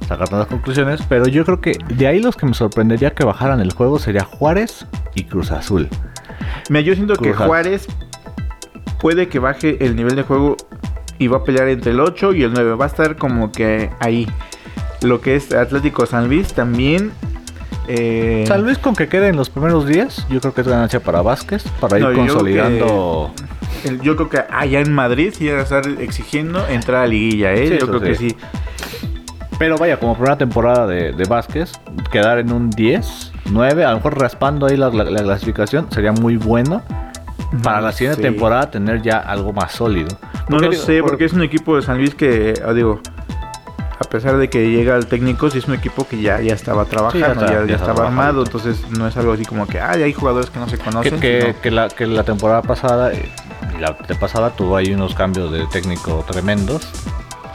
sacar 0.08 0.30
tantas 0.30 0.48
conclusiones, 0.48 1.02
pero 1.10 1.28
yo 1.28 1.44
creo 1.46 1.62
que 1.62 1.78
de 1.90 2.08
ahí 2.08 2.20
los 2.22 2.36
que 2.36 2.46
me 2.46 2.54
sorprendería 2.54 3.12
que 3.12 3.24
bajaran 3.26 3.60
el 3.60 3.74
juego 3.74 3.98
sería 3.98 4.24
Juárez 4.24 4.86
y 5.16 5.24
Cruz 5.24 5.52
Azul. 5.52 5.90
Mira, 6.70 6.82
yo 6.82 6.94
siento 6.94 7.16
que 7.16 7.32
Cruz. 7.32 7.48
Juárez 7.48 7.88
puede 9.00 9.28
que 9.28 9.40
baje 9.40 9.84
el 9.86 9.96
nivel 9.96 10.16
de 10.16 10.24
juego 10.24 10.58
y 11.18 11.28
va 11.28 11.38
a 11.38 11.44
pelear 11.44 11.70
entre 11.70 11.92
el 11.92 12.00
8 12.00 12.34
y 12.34 12.44
el 12.44 12.54
9. 12.54 12.76
Va 12.76 12.86
a 12.86 12.88
estar 12.88 13.16
como 13.16 13.52
que 13.52 13.90
ahí. 14.00 14.28
Lo 15.02 15.22
que 15.22 15.36
es 15.36 15.54
Atlético 15.54 16.06
San 16.06 16.28
Luis 16.28 16.54
también. 16.54 17.12
Eh, 17.88 18.46
Tal 18.48 18.64
vez 18.64 18.78
con 18.78 18.96
que 18.96 19.08
quede 19.08 19.28
en 19.30 19.36
los 19.38 19.50
primeros 19.50 19.86
días, 19.88 20.26
yo 20.30 20.40
creo 20.42 20.54
que 20.54 20.62
es 20.62 20.68
ganancia 20.68 21.00
para 21.00 21.22
Vázquez, 21.22 21.64
para 21.80 21.98
ir 21.98 22.04
No, 22.04 22.10
yo 22.12 22.16
creo 22.16 22.28
consolidando. 22.28 23.32
yo 24.02 24.16
creo 24.16 24.30
que 24.30 24.44
allá 24.50 24.80
en 24.82 24.92
Madrid 24.94 25.34
sí 25.38 25.48
van 25.50 25.60
a 25.60 25.64
estar 25.64 25.88
exigiendo 26.00 26.66
entrar 26.68 27.04
a 27.04 27.08
liguilla, 27.08 27.54
¿eh? 27.54 27.68
Sí, 27.70 27.78
yo 27.80 27.88
creo 27.88 28.02
que 28.02 28.16
sí. 28.16 28.36
Pero 29.58 29.78
vaya, 29.78 29.98
como 30.00 30.16
primera 30.16 30.38
temporada 30.38 30.86
de, 30.86 31.14
de 31.14 31.24
Vázquez, 31.26 31.72
quedar 32.12 32.40
en 32.40 32.52
un 32.52 32.70
10, 32.70 33.32
9, 33.52 33.86
a 33.86 33.92
lo 33.92 33.98
mejor 33.98 34.20
raspando 34.20 34.66
ahí 34.66 34.76
la, 34.76 34.90
la- 34.90 35.06
la 35.06 35.24
clasificación, 35.24 35.88
sería 35.92 36.12
muy 36.12 36.36
bueno. 36.36 36.82
Para 37.64 37.80
la 37.80 37.92
siguiente 37.94 38.18
Sí. 38.18 38.24
temporada 38.24 38.70
tener 38.70 39.02
ya 39.02 39.18
algo 39.20 39.54
más 39.54 39.72
sólido. 39.72 40.10
No 40.50 40.58
lo 40.60 40.70
digo, 40.70 40.82
sé, 40.84 41.00
por- 41.00 41.12
porque 41.12 41.26
es 41.26 41.32
un 41.34 41.42
equipo 41.42 41.78
de 41.78 41.84
San 41.84 41.98
Luis 42.00 42.14
que, 42.16 42.54
ah, 42.68 42.74
digo, 42.74 43.00
a 44.00 44.04
pesar 44.04 44.38
de 44.38 44.50
que 44.50 44.70
llega 44.72 44.96
el 44.96 45.06
técnico, 45.08 45.50
sí 45.50 45.60
es 45.60 45.68
un 45.68 45.74
equipo 45.74 46.08
que 46.08 46.22
ya, 46.22 46.42
ya 46.42 46.54
estaba 46.54 46.86
trabajando, 46.86 47.28
está- 47.28 47.46
ya, 47.48 47.54
ya 47.62 47.66
ya 47.66 47.76
está 47.76 47.92
estaba 47.92 48.08
armado, 48.08 48.44
entonces 48.44 48.90
no 48.90 49.08
es 49.08 49.16
algo 49.18 49.34
así 49.34 49.46
como 49.46 49.68
que, 49.68 49.80
ay, 49.80 50.04
hay 50.04 50.14
jugadores 50.14 50.50
que 50.50 50.60
no 50.60 50.68
se 50.68 50.78
conocen. 50.78 51.20
que- 51.62 51.72
la, 51.72 51.88
que 51.90 52.06
la 52.06 52.24
temporada 52.24 52.62
pasada 52.62 53.14
eh, 53.14 53.30
la 53.80 53.98
pasada 54.20 54.50
tuvo 54.52 54.76
ahí 54.78 54.94
unos 54.94 55.16
cambios 55.16 55.52
de 55.52 55.66
técnico 55.68 56.24
tremendos. 56.30 56.88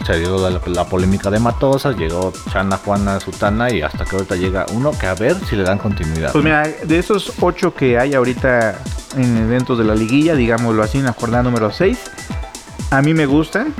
Se 0.06 0.18
dio 0.18 0.48
la, 0.48 0.58
la 0.66 0.84
polémica 0.86 1.30
de 1.30 1.38
Matosas, 1.38 1.94
llegó 1.96 2.32
Chana, 2.50 2.78
Juana, 2.78 3.20
Sutana 3.20 3.70
y 3.70 3.82
hasta 3.82 4.06
que 4.06 4.16
ahorita 4.16 4.34
llega 4.34 4.64
uno 4.72 4.92
que 4.98 5.06
a 5.06 5.14
ver 5.14 5.36
si 5.46 5.56
le 5.56 5.62
dan 5.62 5.76
continuidad. 5.76 6.32
Pues 6.32 6.42
mira, 6.42 6.62
de 6.62 6.98
esos 6.98 7.34
ocho 7.40 7.74
que 7.74 7.98
hay 7.98 8.14
ahorita 8.14 8.78
en 9.18 9.36
eventos 9.36 9.76
de 9.76 9.84
la 9.84 9.94
liguilla, 9.94 10.34
digámoslo 10.34 10.82
así, 10.82 10.96
en 10.98 11.04
la 11.04 11.12
jornada 11.12 11.42
número 11.42 11.70
6, 11.70 11.98
a 12.90 13.02
mí 13.02 13.12
me 13.12 13.26
gustan, 13.26 13.74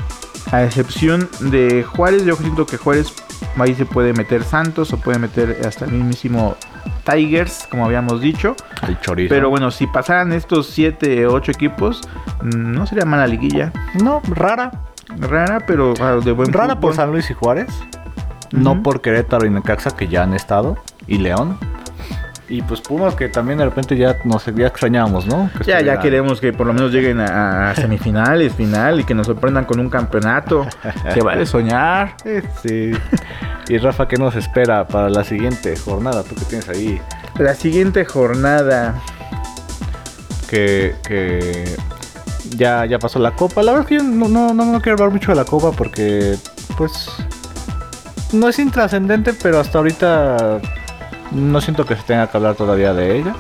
a 0.52 0.64
excepción 0.64 1.28
de 1.40 1.84
Juárez, 1.84 2.24
yo 2.24 2.36
siento 2.36 2.66
que 2.66 2.76
Juárez 2.76 3.14
ahí 3.56 3.74
se 3.74 3.86
puede 3.86 4.12
meter 4.12 4.42
Santos 4.42 4.92
o 4.92 4.96
puede 4.96 5.18
meter 5.18 5.60
hasta 5.66 5.84
el 5.84 5.92
mismísimo 5.92 6.56
Tigers, 7.04 7.66
como 7.70 7.84
habíamos 7.84 8.20
dicho. 8.20 8.56
el 8.86 8.98
chorizo. 9.00 9.34
Pero 9.34 9.50
bueno, 9.50 9.70
si 9.70 9.86
pasaran 9.86 10.32
estos 10.32 10.66
7 10.68 11.26
o 11.26 11.34
8 11.34 11.52
equipos, 11.52 12.00
mm, 12.42 12.72
no 12.72 12.86
sería 12.86 13.04
mala 13.04 13.26
liguilla. 13.26 13.72
no, 14.02 14.20
rara. 14.28 14.70
Rara, 15.18 15.64
pero 15.66 15.92
ah, 16.00 16.20
de 16.24 16.30
buen 16.30 16.52
Rara 16.52 16.78
por. 16.78 16.94
San 16.94 17.10
Luis 17.10 17.28
y 17.30 17.34
Juárez. 17.34 17.68
No 18.52 18.82
por 18.82 19.00
Querétaro 19.00 19.46
y 19.46 19.50
Necaxa 19.50 19.90
que 19.96 20.08
ya 20.08 20.22
han 20.22 20.34
estado. 20.34 20.76
Y 21.06 21.18
León. 21.18 21.58
Y 22.50 22.62
pues 22.62 22.80
Pumas 22.80 23.14
que 23.14 23.28
también 23.28 23.58
de 23.58 23.64
repente 23.64 23.96
ya 23.96 24.16
nos 24.24 24.44
ya 24.44 24.66
extrañábamos, 24.66 25.24
¿no? 25.24 25.48
Que 25.56 25.70
Ya, 25.70 25.80
ya 25.80 26.00
queremos 26.00 26.40
que 26.40 26.52
por 26.52 26.66
lo 26.66 26.72
menos 26.72 26.90
lleguen 26.90 27.20
a, 27.20 27.70
a 27.70 27.74
semifinales, 27.76 28.52
final 28.52 28.98
y 28.98 29.04
que 29.04 29.14
nos 29.14 29.28
sorprendan 29.28 29.64
con 29.66 29.78
un 29.78 29.88
campeonato. 29.88 30.66
Se 31.14 31.22
vale 31.22 31.46
soñar. 31.46 32.16
Sí. 32.60 32.90
y 33.68 33.78
Rafa, 33.78 34.08
¿qué 34.08 34.16
nos 34.16 34.34
espera 34.34 34.84
para 34.88 35.08
la 35.08 35.22
siguiente 35.22 35.76
jornada? 35.76 36.24
¿Tú 36.24 36.34
qué 36.34 36.44
tienes 36.46 36.68
ahí? 36.68 37.00
La 37.38 37.54
siguiente 37.54 38.04
jornada. 38.04 39.00
Que, 40.48 40.96
que 41.06 41.76
ya, 42.56 42.84
ya 42.84 42.98
pasó 42.98 43.20
la 43.20 43.30
copa. 43.30 43.62
La 43.62 43.70
verdad 43.70 43.86
es 43.86 43.88
que 43.88 44.04
yo 44.04 44.10
no, 44.10 44.28
no, 44.28 44.52
no, 44.52 44.64
no 44.64 44.80
quiero 44.80 44.96
hablar 44.96 45.12
mucho 45.12 45.30
de 45.30 45.36
la 45.36 45.44
copa 45.44 45.70
porque, 45.70 46.34
pues, 46.76 47.08
no 48.32 48.48
es 48.48 48.58
intrascendente, 48.58 49.34
pero 49.34 49.60
hasta 49.60 49.78
ahorita 49.78 50.60
no 51.30 51.60
siento 51.60 51.84
que 51.84 51.96
se 51.96 52.02
tenga 52.02 52.26
que 52.26 52.36
hablar 52.36 52.54
todavía 52.54 52.92
de 52.92 53.18
ella. 53.18 53.34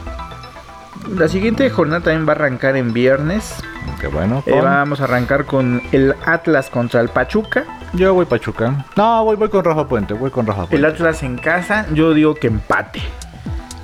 La 1.08 1.28
siguiente 1.28 1.68
jornada 1.70 2.02
también 2.02 2.28
va 2.28 2.32
a 2.32 2.36
arrancar 2.36 2.76
en 2.76 2.92
viernes. 2.92 3.54
Qué 4.00 4.06
bueno. 4.06 4.42
Eh, 4.46 4.60
vamos 4.60 5.00
a 5.00 5.04
arrancar 5.04 5.44
con 5.44 5.82
el 5.92 6.14
Atlas 6.24 6.70
contra 6.70 7.00
el 7.00 7.08
Pachuca. 7.08 7.64
Yo 7.94 8.14
voy 8.14 8.26
Pachuca. 8.26 8.86
No, 8.96 9.24
voy, 9.24 9.36
voy 9.36 9.48
con 9.48 9.64
Rafa 9.64 9.88
Puente. 9.88 10.14
Voy 10.14 10.30
con 10.30 10.46
Rafa 10.46 10.62
El 10.62 10.68
Puente. 10.68 10.86
Atlas 10.86 11.22
en 11.22 11.36
casa, 11.36 11.86
yo 11.92 12.14
digo 12.14 12.34
que 12.34 12.46
empate. 12.46 13.00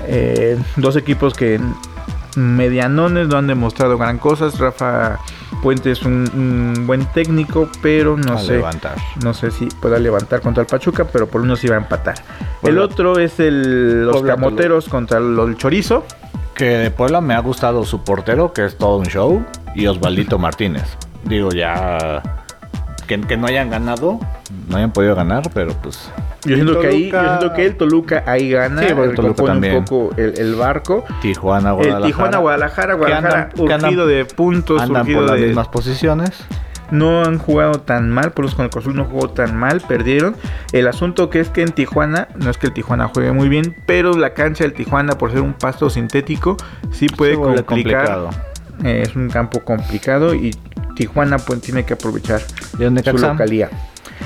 Eh, 0.07 0.59
dos 0.77 0.95
equipos 0.97 1.35
que 1.35 1.61
medianones 2.37 3.29
no 3.29 3.39
han 3.39 3.47
demostrado 3.47 3.99
gran 3.99 4.19
cosas. 4.19 4.59
Rafa 4.59 5.19
Puente 5.63 5.91
es 5.91 6.03
un, 6.03 6.31
un 6.77 6.87
buen 6.87 7.07
técnico, 7.07 7.69
pero 7.83 8.17
no 8.17 8.35
A 8.35 8.39
sé. 8.39 8.53
levantar. 8.57 8.97
No 9.23 9.33
sé 9.35 9.51
si 9.51 9.67
pueda 9.67 9.99
levantar 9.99 10.41
contra 10.41 10.61
el 10.63 10.67
Pachuca, 10.67 11.05
pero 11.05 11.27
por 11.27 11.41
lo 11.41 11.47
menos 11.47 11.65
iba 11.65 11.75
a 11.77 11.79
empatar. 11.79 12.15
El 12.63 12.79
otro 12.79 13.19
es 13.19 13.41
el, 13.41 14.05
los 14.05 14.17
Puebla- 14.17 14.35
Camoteros 14.35 14.89
contra 14.89 15.19
el, 15.19 15.39
el 15.39 15.57
Chorizo. 15.57 16.05
Que 16.55 16.65
de 16.79 16.91
Puebla 16.91 17.21
me 17.21 17.35
ha 17.35 17.41
gustado 17.41 17.85
su 17.85 18.03
portero, 18.03 18.53
que 18.55 18.65
es 18.65 18.79
todo 18.79 18.97
un 18.97 19.07
show, 19.07 19.45
y 19.75 19.87
Osvaldito 19.87 20.39
Martínez. 20.41 20.97
Digo, 21.25 21.51
ya. 21.51 22.23
Que, 23.07 23.21
que 23.21 23.37
no 23.37 23.47
hayan 23.47 23.71
ganado, 23.71 24.19
no 24.69 24.77
hayan 24.77 24.91
podido 24.93 25.15
ganar, 25.15 25.51
pero 25.55 25.73
pues. 25.75 26.11
Yo 26.45 26.55
siento, 26.55 26.81
que 26.81 26.87
ahí, 26.87 27.05
yo 27.07 27.11
Toluca- 27.19 27.39
siento 27.39 27.55
que 27.57 27.67
el 27.67 27.77
Toluca 27.77 28.25
ahí 28.27 28.51
gana, 28.51 28.83
Sí, 28.83 28.93
bueno, 28.93 29.13
Toluca 29.15 29.23
recompone 29.23 29.49
también. 29.53 29.77
un 29.79 29.85
poco 29.85 30.15
el, 30.17 30.39
el 30.39 30.55
barco. 30.55 31.05
Tijuana, 31.23 31.73
Guadalajara. 31.73 32.07
El 32.07 32.13
Tijuana, 32.13 32.39
Guadalajara, 32.39 32.93
que 32.93 32.99
Guadalajara 32.99 33.35
andan- 33.43 33.55
que 33.55 33.63
urgido 33.63 34.03
andan- 34.05 34.09
de 34.09 34.25
puntos, 34.27 34.83
Andan 34.83 35.07
por 35.07 35.23
las 35.25 35.41
de- 35.41 35.47
mismas 35.47 35.69
posiciones. 35.69 36.31
no 36.93 37.25
han 37.25 37.39
jugado 37.39 37.81
tan 37.81 38.11
mal, 38.13 38.31
por 38.31 38.45
eso 38.45 38.55
con 38.55 38.67
el 38.67 38.71
Cruz 38.71 38.95
no 38.95 39.05
jugó 39.07 39.29
tan 39.31 39.57
mal, 39.57 39.81
perdieron. 39.81 40.37
El 40.71 40.87
asunto 40.87 41.31
que 41.31 41.41
es 41.41 41.49
que 41.49 41.63
en 41.63 41.73
Tijuana, 41.73 42.29
no 42.37 42.49
es 42.49 42.59
que 42.59 42.69
el 42.69 42.73
Tijuana 42.73 43.09
juegue 43.09 43.33
muy 43.33 43.49
bien, 43.49 43.75
pero 43.87 44.13
la 44.17 44.35
cancha 44.35 44.63
del 44.63 44.73
Tijuana, 44.73 45.19
por 45.19 45.33
ser 45.33 45.41
un 45.41 45.55
pasto 45.55 45.91
sintético, 45.91 46.57
sí 46.93 47.09
puede 47.09 47.35
vuelve 47.35 47.65
complicar. 47.65 48.07
complicado. 48.07 48.31
Eh, 48.85 49.03
es 49.05 49.17
un 49.17 49.29
campo 49.31 49.65
complicado 49.65 50.33
y 50.35 50.55
Tijuana 50.95 51.39
pues, 51.39 51.61
tiene 51.61 51.85
que 51.85 51.95
aprovechar 51.95 52.41
su 52.41 53.19
localía. 53.19 53.69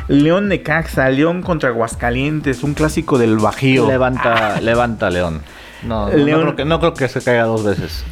León 0.09 0.49
Necaxa, 0.49 1.09
León 1.11 1.43
contra 1.43 1.69
Aguascalientes, 1.71 2.63
un 2.63 2.75
clásico 2.75 3.19
del 3.19 3.37
Bajío. 3.39 3.87
Levanta, 3.89 4.61
levanta 4.61 5.11
León. 5.11 5.41
No, 5.83 6.07
no, 6.09 6.17
no 6.17 6.25
León- 6.25 6.41
creo 6.43 6.57
que, 6.57 6.65
no 6.65 6.79
creo 6.81 6.95
que 6.95 7.09
se 7.09 7.21
caiga 7.23 7.45
dos 7.45 7.65
veces. 7.65 8.05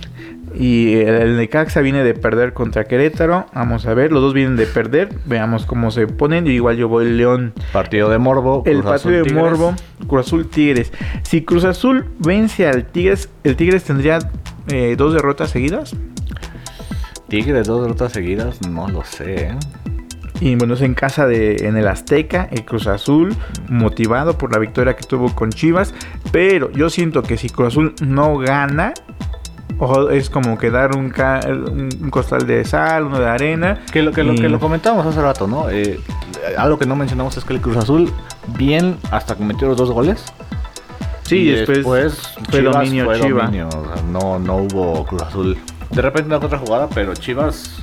Y 0.55 0.95
el, 0.95 1.09
el 1.15 1.37
Necaxa 1.37 1.81
viene 1.83 2.03
de 2.03 2.15
perder 2.15 2.55
contra 2.55 2.85
Querétaro. 2.85 3.45
Vamos 3.53 3.85
a 3.87 3.93
ver, 3.93 4.11
los 4.13 4.23
dos 4.23 4.33
vienen 4.33 4.57
de 4.57 4.67
perder. 4.67 5.11
Veamos 5.27 5.67
cómo 5.67 5.91
se 5.91 6.07
ponen. 6.07 6.47
Yo 6.47 6.51
igual 6.53 6.77
yo 6.77 6.89
voy 6.89 7.05
León 7.11 7.53
Partido 7.73 8.09
de 8.09 8.17
Morbo. 8.17 8.63
El 8.65 8.81
Cruz 8.81 8.93
Azul, 8.93 9.13
partido 9.13 9.17
de 9.19 9.23
Tigres. 9.25 9.43
Morbo, 9.45 9.75
Cruz 10.09 10.27
Azul 10.27 10.49
Tigres. 10.49 10.93
Si 11.23 11.43
Cruz 11.45 11.65
Azul 11.65 12.07
vence 12.19 12.67
al 12.67 12.87
Tigres, 12.87 13.29
el 13.45 13.57
Tigres 13.57 13.85
tendría 13.85 14.21
eh, 14.69 14.95
dos 14.97 15.13
derrotas 15.13 15.51
seguidas. 15.51 15.95
Tigres, 17.29 17.67
dos 17.67 17.83
derrotas 17.83 18.13
seguidas, 18.13 18.67
no 18.67 18.89
lo 18.89 19.05
sé. 19.05 19.55
Y 20.41 20.55
bueno, 20.55 20.75
es 20.75 20.83
en 20.83 20.95
casa 20.95 21.27
de 21.27 21.67
en 21.67 21.77
el 21.77 21.89
Azteca, 21.89 22.49
el 22.51 22.65
Cruz 22.65 22.87
Azul, 22.87 23.35
motivado 23.69 24.39
por 24.39 24.53
la 24.53 24.59
victoria 24.59 24.95
que 24.95 25.05
tuvo 25.05 25.35
con 25.35 25.51
Chivas. 25.51 25.95
Pero 26.31 26.71
yo 26.73 26.91
siento 26.91 27.23
que 27.23 27.37
si 27.37 27.49
Cruz 27.49 27.69
Azul 27.69 27.95
no 28.01 28.39
gana, 28.39 28.95
es 30.11 30.31
como 30.31 30.59
que 30.59 30.71
dar 30.71 30.97
un, 30.97 31.11
costal 32.11 32.47
de 32.47 32.65
sal, 32.65 33.05
uno 33.05 33.19
de 33.19 33.27
arena. 33.27 33.81
Que 33.93 34.03
lo 34.03 34.13
que, 34.13 34.23
lo, 34.23 34.35
que 34.35 34.49
lo 34.49 34.61
comentábamos 34.61 35.07
hace 35.07 35.21
rato, 35.21 35.47
¿no? 35.47 35.71
Eh, 35.71 36.01
algo 36.57 36.79
que 36.79 36.87
no 36.87 36.97
mencionamos 36.97 37.37
es 37.37 37.45
que 37.45 37.55
el 37.55 37.61
Cruz 37.61 37.77
Azul, 37.77 38.11
bien 38.57 38.97
hasta 39.11 39.37
que 39.37 39.45
metió 39.45 39.69
los 39.69 39.77
dos 39.77 39.91
goles. 39.91 40.25
Sí, 41.23 41.41
y 41.41 41.51
después, 41.51 41.85
fue 42.49 42.61
Chivas 42.61 42.75
dominio 42.75 43.05
fue 43.05 43.21
Chiva. 43.21 43.45
dominio, 43.45 43.69
o 43.69 43.95
sea, 43.95 44.03
no, 44.11 44.39
no 44.39 44.57
hubo 44.57 45.05
Cruz 45.05 45.23
Azul. 45.23 45.59
De 45.91 46.03
repente 46.03 46.29
una 46.29 46.39
otra 46.39 46.59
jugada, 46.59 46.89
pero 46.89 47.15
Chivas, 47.15 47.83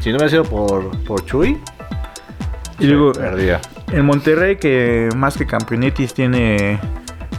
si 0.00 0.10
no 0.10 0.16
hubiera 0.16 0.28
sido 0.28 0.44
por, 0.44 0.90
por 1.04 1.24
Chuy, 1.24 1.58
Y 2.78 2.86
luego, 2.86 3.12
perdía. 3.12 3.60
el 3.92 4.02
Monterrey, 4.02 4.56
que 4.56 5.08
más 5.16 5.36
que 5.36 5.46
campeonitis 5.46 6.14
tiene. 6.14 6.78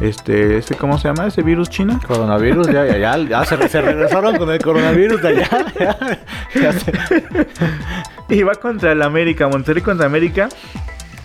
Este, 0.02 0.58
este, 0.58 0.76
¿cómo 0.76 0.98
se 0.98 1.08
llama? 1.08 1.28
¿Ese 1.28 1.42
virus 1.42 1.70
chino? 1.70 2.00
Coronavirus, 2.06 2.68
ya, 2.68 2.86
ya, 2.86 2.98
ya, 2.98 3.18
ya 3.18 3.46
se, 3.46 3.70
se 3.70 3.82
regresaron 3.82 4.36
con 4.38 4.50
el 4.52 4.60
coronavirus 4.62 5.22
de 5.22 5.28
allá. 5.30 5.50
Ya, 5.80 5.98
ya 6.62 6.72
se- 6.74 6.92
Y 8.30 8.44
va 8.44 8.56
contra 8.56 8.92
el 8.92 9.02
América, 9.02 9.48
Monterrey 9.48 9.82
contra 9.82 10.06
América, 10.06 10.50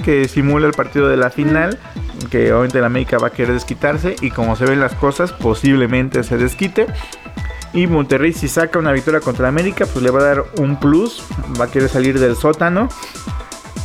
que 0.04 0.28
simula 0.28 0.66
el 0.68 0.72
partido 0.72 1.08
de 1.08 1.16
la 1.16 1.30
final, 1.30 1.78
que 2.30 2.52
obviamente 2.52 2.78
el 2.78 2.84
América 2.84 3.18
va 3.18 3.28
a 3.28 3.30
querer 3.30 3.54
desquitarse 3.54 4.14
y 4.20 4.30
como 4.30 4.54
se 4.54 4.64
ven 4.66 4.78
las 4.80 4.94
cosas, 4.94 5.32
posiblemente 5.32 6.22
se 6.22 6.36
desquite. 6.36 6.86
Y 7.72 7.86
Monterrey 7.88 8.32
si 8.32 8.46
saca 8.48 8.78
una 8.78 8.92
victoria 8.92 9.20
contra 9.20 9.46
el 9.46 9.48
América, 9.48 9.84
pues 9.92 10.02
le 10.04 10.10
va 10.10 10.20
a 10.20 10.24
dar 10.24 10.44
un 10.58 10.78
plus, 10.78 11.24
va 11.60 11.64
a 11.64 11.70
querer 11.70 11.88
salir 11.88 12.18
del 12.20 12.36
sótano. 12.36 12.88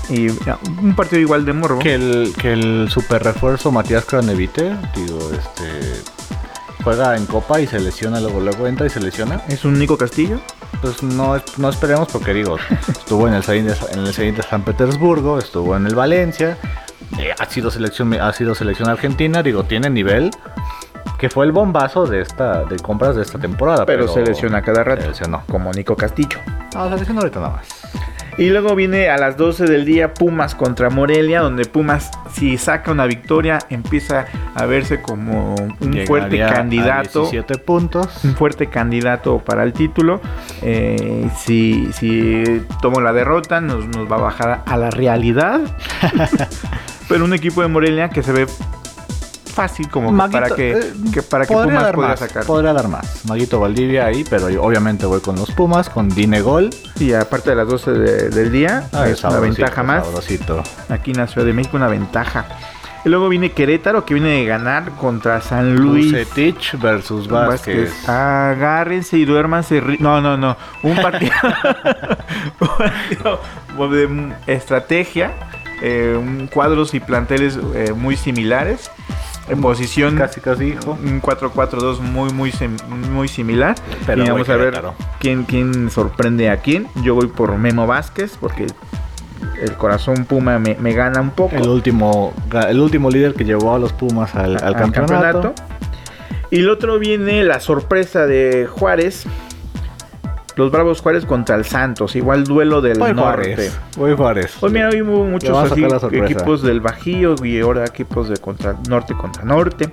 Y 0.10 0.28
ya, 0.46 0.58
un 0.82 0.96
partido 0.96 1.20
igual 1.22 1.46
de 1.46 1.54
morbo. 1.54 1.80
que 1.80 1.96
el, 1.96 2.34
que 2.38 2.54
el 2.54 2.90
super 2.90 3.24
refuerzo 3.24 3.72
Matías 3.72 4.06
Cranevite, 4.06 4.76
digo, 4.96 5.32
este 5.32 6.02
juega 6.84 7.16
en 7.18 7.26
copa 7.26 7.60
y 7.60 7.66
se 7.66 7.80
lesiona, 7.80 8.20
luego 8.20 8.40
luego 8.40 8.68
entra 8.68 8.86
y 8.86 8.90
se 8.92 9.00
lesiona. 9.00 9.42
Es 9.48 9.66
un 9.66 9.80
Nico 9.80 9.98
Castillo. 9.98 10.40
Pues 10.82 11.02
no, 11.02 11.42
no 11.58 11.70
esperemos 11.70 12.08
porque 12.12 12.34
digo, 12.34 12.58
estuvo 12.88 13.28
en 13.28 13.34
el 13.34 13.44
Zenit 13.44 13.72
de, 13.72 13.94
en 13.94 14.06
el 14.06 14.14
Zenit 14.14 14.36
de 14.36 14.44
San 14.44 14.64
Petersburgo, 14.64 15.40
estuvo 15.40 15.76
en 15.76 15.88
el 15.88 15.96
Valencia, 15.96 16.58
eh, 17.18 17.34
ha 17.40 17.46
sido 17.46 17.72
selección 17.72 18.14
ha 18.14 18.32
sido 18.34 18.54
selección 18.54 18.90
argentina, 18.90 19.42
digo, 19.42 19.64
tiene 19.64 19.90
nivel 19.90 20.30
que 21.18 21.30
fue 21.30 21.46
el 21.46 21.52
bombazo 21.52 22.06
de 22.06 22.22
esta 22.22 22.66
de 22.66 22.76
compras 22.78 23.16
de 23.16 23.22
esta 23.22 23.40
temporada, 23.40 23.86
Pero, 23.86 24.08
se 24.08 24.22
lesiona 24.22 24.62
cada 24.62 24.84
rato. 24.84 25.02
se 25.02 25.08
lesionó. 25.08 25.44
Como 25.50 25.72
Nico 25.72 25.96
Castillo. 25.96 26.40
No, 26.76 26.90
se 26.90 26.98
lesionó 26.98 27.22
ahorita 27.22 27.40
nada 27.40 27.54
más. 27.54 27.68
Y 28.38 28.50
luego 28.50 28.76
viene 28.76 29.10
a 29.10 29.18
las 29.18 29.38
12 29.38 29.66
del 29.66 29.86
día 29.86 30.14
Pumas 30.14 30.56
contra 30.56 30.90
Morelia, 30.90 31.40
donde 31.40 31.66
Pumas, 31.66 32.12
si 32.34 32.58
saca 32.58 32.92
una 32.92 33.06
victoria, 33.06 33.60
empieza 33.70 34.26
a 34.54 34.66
verse 34.66 35.02
como 35.02 35.56
un 35.56 36.04
fuerte 36.06 36.36
Llegaría 36.36 36.50
candidato. 36.50 37.22
17 37.22 37.58
puntos. 37.60 38.26
Un 38.26 38.36
fuerte 38.36 38.68
candidato 38.68 39.40
para 39.40 39.64
el 39.64 39.72
título. 39.72 40.20
Eh, 40.62 41.30
si, 41.38 41.88
si 41.94 42.62
toma 42.82 43.00
la 43.02 43.14
derrota, 43.14 43.62
nos, 43.62 43.88
nos 43.88 44.12
va 44.12 44.18
a 44.18 44.22
bajar 44.22 44.64
a 44.66 44.78
la 44.78 44.90
realidad. 44.92 45.62
Pero 47.08 47.24
un 47.24 47.34
equipo 47.34 47.62
de 47.62 47.70
Morelia 47.70 48.10
que 48.10 48.22
se 48.22 48.34
ve 48.34 48.48
fácil 49.56 49.90
como 49.90 50.10
que 50.10 50.14
Maguito, 50.16 50.40
para 50.40 50.56
que, 50.56 50.72
eh, 50.74 50.94
que 51.14 51.22
para 51.24 51.46
que 51.46 51.54
Pumas 51.54 51.82
dar 51.82 51.96
pueda 51.96 52.10
más, 52.10 52.20
sacar. 52.20 52.46
Podría 52.46 52.74
dar 52.74 52.88
más. 52.88 53.26
Maguito 53.26 53.60
Valdivia 53.60 54.06
ahí, 54.06 54.24
pero 54.30 54.50
yo 54.50 54.62
obviamente 54.62 55.06
voy 55.06 55.22
con 55.22 55.36
los 55.38 55.50
Pumas, 55.52 55.90
con 55.90 56.10
Dinegol. 56.10 56.70
Y 57.00 57.14
aparte 57.14 57.52
de 57.52 57.56
las 57.56 57.68
12 57.68 57.92
de- 57.92 58.30
del 58.30 58.52
día, 58.52 58.88
Ay, 58.94 59.14
es 59.14 59.24
una 59.24 59.40
ventaja 59.40 59.82
más. 59.84 60.06
sabrosito. 60.06 60.62
Aquí 60.90 61.12
en 61.12 61.18
la 61.18 61.28
Ciudad 61.28 61.48
de 61.48 61.54
México, 61.54 61.78
una 61.78 61.88
ventaja. 61.88 62.46
Y 63.06 63.10
luego 63.10 63.30
viene 63.30 63.52
Querétaro, 63.52 64.04
que 64.04 64.16
viene 64.16 64.30
de 64.30 64.46
ganar 64.46 64.90
contra 65.00 65.40
San 65.40 65.76
Luis. 65.76 66.08
Bucetich 66.12 66.76
versus 66.82 67.28
Vázquez. 67.28 67.92
Vázquez. 67.92 68.10
Agárrense 68.10 69.18
y 69.18 69.26
duérmanse. 69.26 69.80
No, 70.00 70.22
no, 70.22 70.36
no. 70.38 70.58
Un 70.82 70.96
partido, 70.96 71.32
un 72.60 72.68
partido 72.78 73.40
de 73.92 74.34
estrategia. 74.48 75.32
eh, 75.82 76.48
cuadros 76.54 76.94
y 76.96 77.00
planteles 77.00 77.60
eh, 77.76 77.94
muy 77.96 78.16
similares. 78.16 78.90
En 79.48 79.62
posición 79.62 80.18
Casi, 80.18 80.42
casi, 80.42 80.66
hijo. 80.70 80.98
un 81.04 81.22
4-4-2 81.22 82.00
muy, 82.00 82.32
muy, 82.32 82.52
muy 83.12 83.28
similar. 83.28 83.76
Pero 84.06 84.24
y 84.24 84.30
vamos 84.30 84.50
a 84.50 84.56
ver 84.56 84.82
quién, 85.20 85.44
quién 85.44 85.90
sorprende 85.92 86.50
a 86.50 86.58
quién. 86.58 86.88
Yo 87.04 87.16
voy 87.16 87.28
por 87.28 87.56
Memo 87.58 87.86
Vázquez 87.86 88.38
porque 88.40 88.68
el 89.62 89.74
corazón 89.74 90.26
Puma 90.26 90.58
me, 90.60 90.76
me 90.76 90.94
gana 90.94 91.22
un 91.22 91.32
poco. 91.32 91.56
El 91.56 91.68
último, 91.68 92.34
el 92.68 92.80
último 92.80 93.10
líder 93.10 93.34
que 93.34 93.44
llevó 93.44 93.76
a 93.76 93.80
los 93.80 93.94
Pumas 93.94 94.36
al, 94.36 94.62
al 94.64 94.76
campeonato. 94.76 95.54
Y 96.52 96.60
el 96.60 96.70
otro 96.70 97.00
viene 97.00 97.44
la 97.44 97.60
sorpresa 97.60 98.26
de 98.26 98.68
Juárez. 98.68 99.26
Los 100.56 100.72
Bravos 100.72 101.02
Juárez 101.02 101.26
contra 101.26 101.56
el 101.56 101.66
Santos. 101.66 102.16
Igual 102.16 102.46
duelo 102.46 102.82
del 102.82 102.98
Voy 102.98 103.14
norte. 103.14 103.54
Juárez. 103.56 103.80
Voy 103.98 104.16
Juárez. 104.16 104.56
Pues 104.60 104.72
mira, 104.72 104.90
hoy 104.90 105.02
hubo 105.02 105.26
muchos 105.26 105.72
así, 105.72 105.86
equipos 106.14 106.62
del 106.62 106.80
Bajío 106.82 107.36
y 107.44 107.60
ahora 107.60 107.84
equipos 107.86 108.30
de 108.30 108.38
contra 108.38 108.76
norte 108.88 109.14
contra 109.16 109.44
norte. 109.44 109.90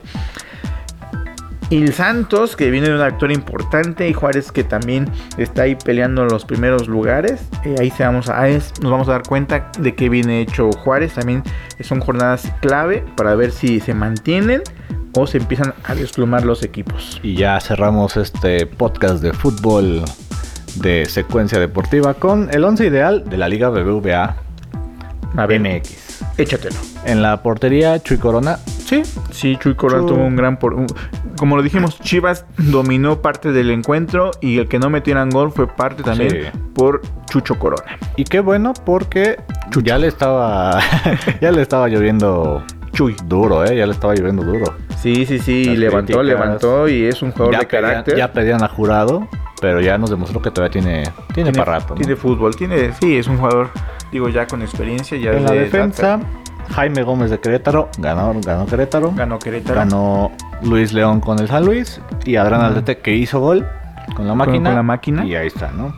Y 1.70 1.82
el 1.82 1.94
Santos, 1.94 2.54
que 2.54 2.70
viene 2.70 2.90
de 2.90 2.94
una 2.94 3.06
victoria 3.08 3.34
importante, 3.34 4.06
y 4.06 4.12
Juárez, 4.12 4.52
que 4.52 4.62
también 4.62 5.08
está 5.38 5.62
ahí 5.62 5.74
peleando 5.74 6.20
en 6.22 6.28
los 6.28 6.44
primeros 6.44 6.86
lugares. 6.86 7.40
Eh, 7.64 7.76
ahí 7.80 7.90
se 7.90 8.04
vamos 8.04 8.28
a, 8.28 8.46
es- 8.48 8.74
nos 8.82 8.92
vamos 8.92 9.08
a 9.08 9.12
dar 9.12 9.22
cuenta 9.22 9.70
de 9.78 9.94
que 9.94 10.10
viene 10.10 10.42
hecho 10.42 10.70
Juárez. 10.70 11.14
También 11.14 11.42
son 11.80 12.00
jornadas 12.00 12.52
clave 12.60 13.04
para 13.16 13.34
ver 13.36 13.52
si 13.52 13.80
se 13.80 13.94
mantienen 13.94 14.62
o 15.14 15.26
se 15.26 15.38
empiezan 15.38 15.72
a 15.84 15.94
desplumar 15.94 16.44
los 16.44 16.62
equipos. 16.62 17.18
Y 17.22 17.36
ya 17.36 17.58
cerramos 17.58 18.18
este 18.18 18.66
podcast 18.66 19.22
de 19.22 19.32
fútbol 19.32 20.02
de 20.76 21.06
secuencia 21.06 21.58
deportiva 21.58 22.14
con 22.14 22.48
el 22.52 22.64
11 22.64 22.86
ideal 22.86 23.24
de 23.28 23.36
la 23.36 23.48
Liga 23.48 23.68
BBVA 23.68 24.36
A 25.36 25.46
ver, 25.46 25.60
MX. 25.60 26.22
échatelo. 26.38 26.76
En 27.04 27.22
la 27.22 27.42
portería, 27.42 28.00
Chuy 28.02 28.18
Corona. 28.18 28.58
Sí, 28.66 29.02
Sí, 29.30 29.56
Chuy 29.58 29.74
Corona 29.74 30.06
tuvo 30.06 30.22
un 30.24 30.36
gran... 30.36 30.58
Por, 30.58 30.74
un- 30.74 30.86
como 31.38 31.56
lo 31.56 31.62
dijimos, 31.62 31.98
Chivas 32.00 32.44
dominó 32.58 33.22
parte 33.22 33.50
del 33.52 33.70
encuentro 33.70 34.30
y 34.40 34.58
el 34.58 34.68
que 34.68 34.78
no 34.78 34.90
metieran 34.90 35.30
gol 35.30 35.50
fue 35.50 35.66
parte 35.66 36.02
también 36.02 36.30
Sí. 36.30 36.58
por 36.74 37.00
Chucho 37.30 37.58
Corona. 37.58 37.96
Y 38.16 38.24
qué 38.24 38.40
bueno 38.40 38.74
porque 38.84 39.40
ya 39.82 39.96
le 39.98 40.06
estaba 40.08 40.78
ya 41.40 41.50
le 41.50 41.62
estaba 41.62 41.88
lloviendo 41.88 42.62
Chuy. 42.92 43.16
duro, 43.24 43.64
eh, 43.64 43.74
ya 43.76 43.86
le 43.86 43.92
estaba 43.92 44.14
lloviendo 44.14 44.42
duro. 44.44 44.74
Sí, 45.02 45.26
sí, 45.26 45.38
sí, 45.40 45.64
Las 45.64 45.78
levantó, 45.78 46.18
críticas. 46.18 46.26
levantó 46.26 46.88
y 46.88 47.04
es 47.06 47.22
un 47.22 47.32
jugador 47.32 47.52
Ya 47.54 47.58
de 47.60 47.66
pedían, 47.66 47.82
carácter. 47.90 48.16
ya 48.16 48.32
pedían 48.32 48.62
a 48.62 48.68
jurado, 48.68 49.26
pero 49.60 49.80
ya 49.80 49.98
nos 49.98 50.10
demostró 50.10 50.40
que 50.40 50.50
todavía 50.50 50.70
tiene 50.80 51.04
tiene, 51.34 51.52
para 51.52 51.78
rato. 51.80 51.94
¿no? 51.94 51.96
tiene 51.96 52.14
fútbol, 52.16 52.54
tiene, 52.54 52.92
sí, 53.00 53.16
es 53.18 53.26
un 53.26 53.38
jugador, 53.38 53.70
digo, 54.12 54.28
ya 54.28 54.46
con 54.46 54.62
experiencia, 54.62 55.18
ya 55.18 55.32
En 55.32 55.44
la 55.44 55.50
de 55.50 55.60
defensa, 55.60 56.20
Jaime 56.70 57.02
Gómez 57.02 57.30
de 57.30 57.40
Querétaro, 57.40 57.88
ganó, 57.98 58.32
ganó 58.44 58.66
Querétaro. 58.66 59.12
ganó 59.16 59.38
Querétaro. 59.40 59.74
Ganó 59.80 60.30
Luis 60.62 60.92
León 60.92 61.20
con 61.20 61.40
el 61.40 61.48
San 61.48 61.64
Luis 61.64 62.00
y 62.24 62.36
Adrián 62.36 62.60
Ujú. 62.60 62.68
Aldrete 62.68 62.98
que 62.98 63.14
hizo 63.16 63.40
gol 63.40 63.66
con 64.14 64.28
la 64.28 64.34
máquina. 64.34 64.70
con 64.70 64.76
la 64.76 64.82
máquina. 64.84 65.24
Y 65.26 65.34
ahí 65.34 65.48
está, 65.48 65.72
¿no? 65.72 65.92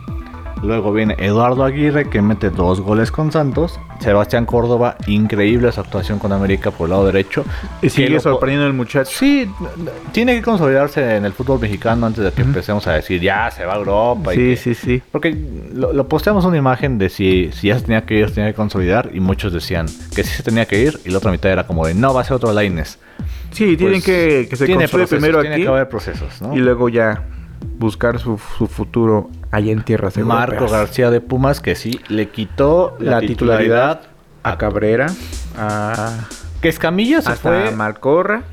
Luego 0.65 0.91
viene 0.91 1.15
Eduardo 1.19 1.63
Aguirre 1.63 2.09
que 2.09 2.21
mete 2.21 2.49
dos 2.49 2.81
goles 2.81 3.11
con 3.11 3.31
Santos. 3.31 3.79
Sebastián 3.99 4.45
Córdoba, 4.45 4.97
increíble 5.07 5.71
su 5.71 5.79
actuación 5.79 6.19
con 6.19 6.31
América 6.33 6.71
por 6.71 6.85
el 6.87 6.91
lado 6.91 7.05
derecho. 7.05 7.45
Y 7.81 7.89
sigue 7.89 8.19
sorprendiendo 8.19 8.65
el 8.67 8.73
muchacho. 8.73 9.11
Sí, 9.13 9.49
tiene 10.11 10.35
que 10.35 10.41
consolidarse 10.41 11.15
en 11.17 11.25
el 11.25 11.33
fútbol 11.33 11.59
mexicano 11.59 12.05
antes 12.07 12.23
de 12.23 12.31
que 12.31 12.41
empecemos 12.41 12.85
a 12.87 12.93
decir 12.93 13.21
ya 13.21 13.49
se 13.51 13.65
va 13.65 13.73
a 13.73 13.77
Europa. 13.77 14.33
y 14.33 14.37
Sí, 14.37 14.43
que- 14.43 14.55
sí, 14.57 14.73
sí. 14.75 15.01
Porque 15.11 15.35
lo, 15.73 15.93
lo 15.93 16.07
posteamos 16.07 16.43
una 16.45 16.57
imagen 16.57 16.97
de 16.97 17.09
si, 17.09 17.51
si 17.53 17.67
ya 17.67 17.79
se 17.79 17.85
tenía 17.85 18.05
que 18.05 18.15
ir, 18.15 18.29
se 18.29 18.35
tenía 18.35 18.49
que 18.49 18.55
consolidar. 18.55 19.11
Y 19.13 19.19
muchos 19.19 19.53
decían 19.53 19.85
que 20.15 20.23
sí 20.23 20.33
se 20.35 20.43
tenía 20.43 20.65
que 20.65 20.81
ir. 20.81 20.99
Y 21.05 21.09
la 21.11 21.19
otra 21.19 21.31
mitad 21.31 21.51
era 21.51 21.65
como 21.67 21.85
de 21.85 21.93
no, 21.93 22.13
va 22.13 22.21
a 22.21 22.23
ser 22.23 22.33
otro 22.33 22.51
Laines. 22.51 22.99
Sí, 23.51 23.77
tienen 23.77 24.01
Pues, 24.01 24.03
que, 24.05 24.47
que 24.49 24.55
se 24.57 24.65
tiene 24.65 24.87
procesos, 24.89 25.09
primero 25.19 25.39
tiene 25.39 25.55
aquí 25.55 25.63
que 25.63 25.69
haber 25.69 25.87
procesos, 25.87 26.41
¿no? 26.41 26.53
y 26.53 26.59
luego 26.59 26.89
ya 26.89 27.23
buscar 27.77 28.19
su, 28.19 28.39
su 28.57 28.67
futuro 28.67 29.29
allá 29.51 29.71
en 29.71 29.83
tierras 29.83 30.17
Marco 30.17 30.53
europeas. 30.53 30.71
García 30.71 31.09
de 31.11 31.21
Pumas 31.21 31.61
que 31.61 31.75
sí 31.75 31.99
le 32.07 32.29
quitó 32.29 32.95
la, 32.99 33.11
la 33.11 33.19
titularidad, 33.21 33.99
titularidad 34.01 34.01
a 34.43 34.57
Cabrera, 34.57 35.07
a 35.57 36.27
que 36.61 36.69
Escamilla 36.69 37.21
se 37.21 37.31
hasta 37.31 37.49
fue 37.49 37.71
Malcorra. 37.71 38.43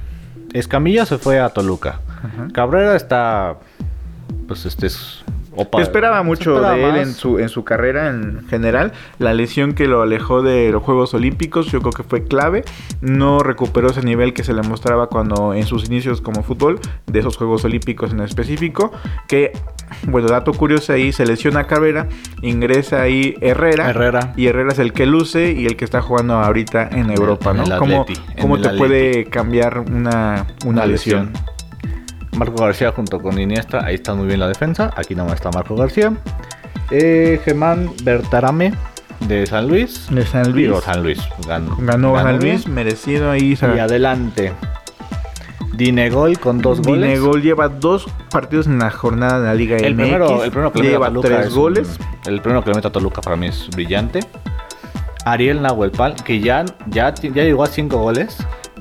Escamilla 0.53 1.07
se 1.07 1.19
fue 1.19 1.41
a 1.41 1.49
Toluca. 1.49 2.01
Cabrera 2.53 2.95
está 2.95 3.57
pues 4.47 4.67
este 4.67 4.87
es 4.87 5.25
opa- 5.57 5.79
Se 5.79 5.83
esperaba 5.83 6.19
se 6.19 6.25
mucho 6.25 6.55
esperaba 6.57 6.77
de 6.77 6.85
él 6.85 6.93
más. 6.93 7.01
en 7.09 7.15
su, 7.15 7.39
en 7.39 7.49
su 7.49 7.65
carrera 7.65 8.09
en 8.11 8.47
general. 8.49 8.93
La 9.19 9.35
lesión 9.35 9.73
que 9.75 9.87
lo 9.87 10.03
alejó 10.03 10.43
de 10.43 10.71
los 10.71 10.83
Juegos 10.83 11.15
Olímpicos, 11.15 11.67
yo 11.73 11.81
creo 11.81 11.93
que 11.93 12.03
fue 12.03 12.25
clave. 12.25 12.65
No 13.01 13.41
recuperó 13.41 13.89
ese 13.91 14.03
nivel 14.03 14.33
que 14.35 14.45
se 14.45 14.53
le 14.53 14.63
mostraba 14.63 15.09
cuando 15.09 15.55
en 15.55 15.65
sus 15.65 15.87
inicios 15.87 16.21
como 16.21 16.43
fútbol, 16.43 16.79
de 17.07 17.21
esos 17.21 17.37
Juegos 17.37 17.65
Olímpicos 17.65 18.13
en 18.13 18.21
específico. 18.21 18.93
Que, 19.29 19.53
bueno, 20.07 20.29
dato 20.29 20.53
curioso 20.53 20.93
ahí, 20.93 21.13
se 21.13 21.27
lesiona 21.27 21.67
Cabrera, 21.67 22.09
ingresa 22.43 23.03
ahí 23.03 23.35
Herrera. 23.41 23.91
Herrera. 23.91 24.33
Y 24.37 24.47
Herrera 24.47 24.73
es 24.73 24.79
el 24.79 24.93
que 24.93 25.07
luce 25.07 25.53
y 25.53 25.67
el 25.67 25.77
que 25.77 25.85
está 25.85 26.01
jugando 26.03 26.35
ahorita 26.35 26.89
en 26.93 27.11
Europa, 27.11 27.51
en 27.51 27.57
¿no? 27.59 27.63
el 27.65 27.77
¿Cómo, 27.79 28.01
Atleti, 28.03 28.21
en 28.37 28.41
cómo 28.43 28.57
el 28.57 28.63
te 28.63 28.69
Atleti. 28.69 28.79
puede 28.87 29.25
cambiar 29.27 29.79
una, 29.81 30.47
una 30.65 30.87
lesión? 30.87 31.31
Marco 32.37 32.63
García 32.65 32.93
junto 32.93 33.21
con 33.21 33.39
Iniesta, 33.39 33.85
ahí 33.85 33.97
está 33.97 34.15
muy 34.15 34.27
bien 34.27 34.41
la 34.41 34.49
defensa. 34.49 34.91
Aquí 34.97 35.15
nomás 35.15 35.35
está 35.35 35.51
Marco 35.51 35.77
García. 35.77 36.13
Eh, 36.91 37.41
Germán 37.45 37.91
Bertarame 38.03 38.73
de 39.21 39.47
San 39.47 39.69
Luis. 39.69 40.07
De 40.11 40.25
San 40.27 40.51
Luis. 40.53 40.67
Digo, 40.67 40.81
San 40.81 41.03
Luis. 41.03 41.21
Ganó, 41.47 41.77
Ganó 41.79 42.17
San 42.17 42.39
bien. 42.39 42.55
Luis, 42.57 42.67
merecido 42.69 43.31
ahí. 43.31 43.57
Y 43.61 43.79
adelante. 43.79 44.53
Dinegol 45.75 46.39
con 46.39 46.59
dos 46.59 46.81
goles. 46.83 47.03
Dinegol 47.11 47.43
lleva 47.43 47.69
dos 47.69 48.07
partidos 48.31 48.67
en 48.67 48.79
la 48.79 48.91
jornada 48.91 49.41
de 49.41 49.47
la 49.47 49.55
Liga 49.55 49.77
El 49.77 49.95
MX. 49.95 50.03
primero, 50.03 50.45
el 50.45 50.51
primero 50.51 50.73
que 50.73 50.83
le 50.83 50.89
lleva 50.91 51.07
Toluca 51.09 51.29
tres 51.29 51.47
es 51.47 51.55
goles. 51.55 51.99
un- 52.27 52.33
el 52.33 52.41
primero 52.41 52.63
que 52.63 52.71
le 52.71 52.77
mete 52.77 52.89
a 52.89 52.93
Toluca 52.93 53.21
para 53.23 53.37
mí 53.37 53.47
es 53.49 53.69
brillante. 53.75 54.21
Ariel 55.25 55.63
Nahuelpan, 55.63 56.15
que 56.17 56.41
ya, 56.41 56.65
ya, 56.89 57.15
ya 57.15 57.43
llegó 57.45 57.63
a 57.63 57.69
cinco 57.69 57.99
goles. 57.99 58.37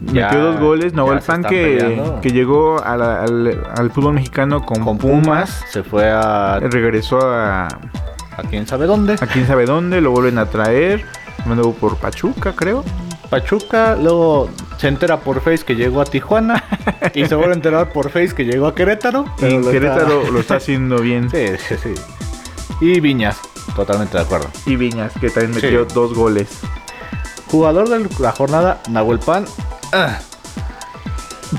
Ya- 0.07 0.27
Metió 0.27 0.43
dos 0.45 0.59
goles. 0.59 0.93
Nahuel 0.93 1.19
Pan 1.19 1.43
que, 1.43 2.01
que 2.21 2.31
llegó 2.31 2.83
a 2.83 2.97
la- 2.97 3.23
al, 3.23 3.63
al 3.77 3.91
fútbol 3.91 4.13
mexicano 4.15 4.65
con, 4.65 4.83
con 4.83 4.97
Pumas. 4.97 5.21
Pumas. 5.23 5.65
Se 5.71 5.83
fue 5.83 6.09
a, 6.09 6.59
Regresó 6.59 7.19
a, 7.21 7.67
a 7.67 8.43
quién 8.49 8.65
sabe 8.67 8.87
dónde. 8.87 9.13
a 9.21 9.27
quién 9.27 9.45
sabe 9.45 9.65
dónde. 9.65 10.01
Lo 10.01 10.11
vuelven 10.11 10.37
a 10.39 10.45
traer. 10.47 11.05
Mandó 11.45 11.71
por 11.73 11.97
Pachuca, 11.97 12.53
creo. 12.55 12.83
Pachuca, 13.29 13.95
luego 13.95 14.49
se 14.77 14.87
entera 14.89 15.17
por 15.17 15.39
Face 15.41 15.63
que 15.63 15.75
llegó 15.75 16.01
a 16.01 16.05
Tijuana 16.05 16.63
y 17.15 17.25
se 17.27 17.35
vuelve 17.35 17.53
a 17.53 17.55
enterar 17.55 17.93
por 17.93 18.09
Face 18.09 18.33
que 18.35 18.43
llegó 18.43 18.67
a 18.67 18.75
Querétaro. 18.75 19.25
Y 19.39 19.45
está- 19.45 19.71
Querétaro 19.71 20.31
lo 20.31 20.39
está 20.39 20.55
haciendo 20.55 20.97
bien. 20.99 21.29
Sí, 21.31 21.45
sí, 21.69 21.75
sí. 21.81 21.93
Y 22.81 22.99
Viñas, 22.99 23.39
totalmente 23.75 24.17
de 24.17 24.23
acuerdo. 24.23 24.47
Y 24.65 24.75
Viñas, 24.75 25.13
que 25.21 25.29
también 25.29 25.53
metió 25.55 25.83
Sí. 25.87 25.93
dos 25.93 26.13
goles. 26.15 26.59
Jugador 27.49 27.87
de 27.89 28.07
la 28.19 28.31
jornada, 28.31 28.81
Nahuel 28.89 29.19
Pan. 29.19 29.45
Ah, 29.93 30.19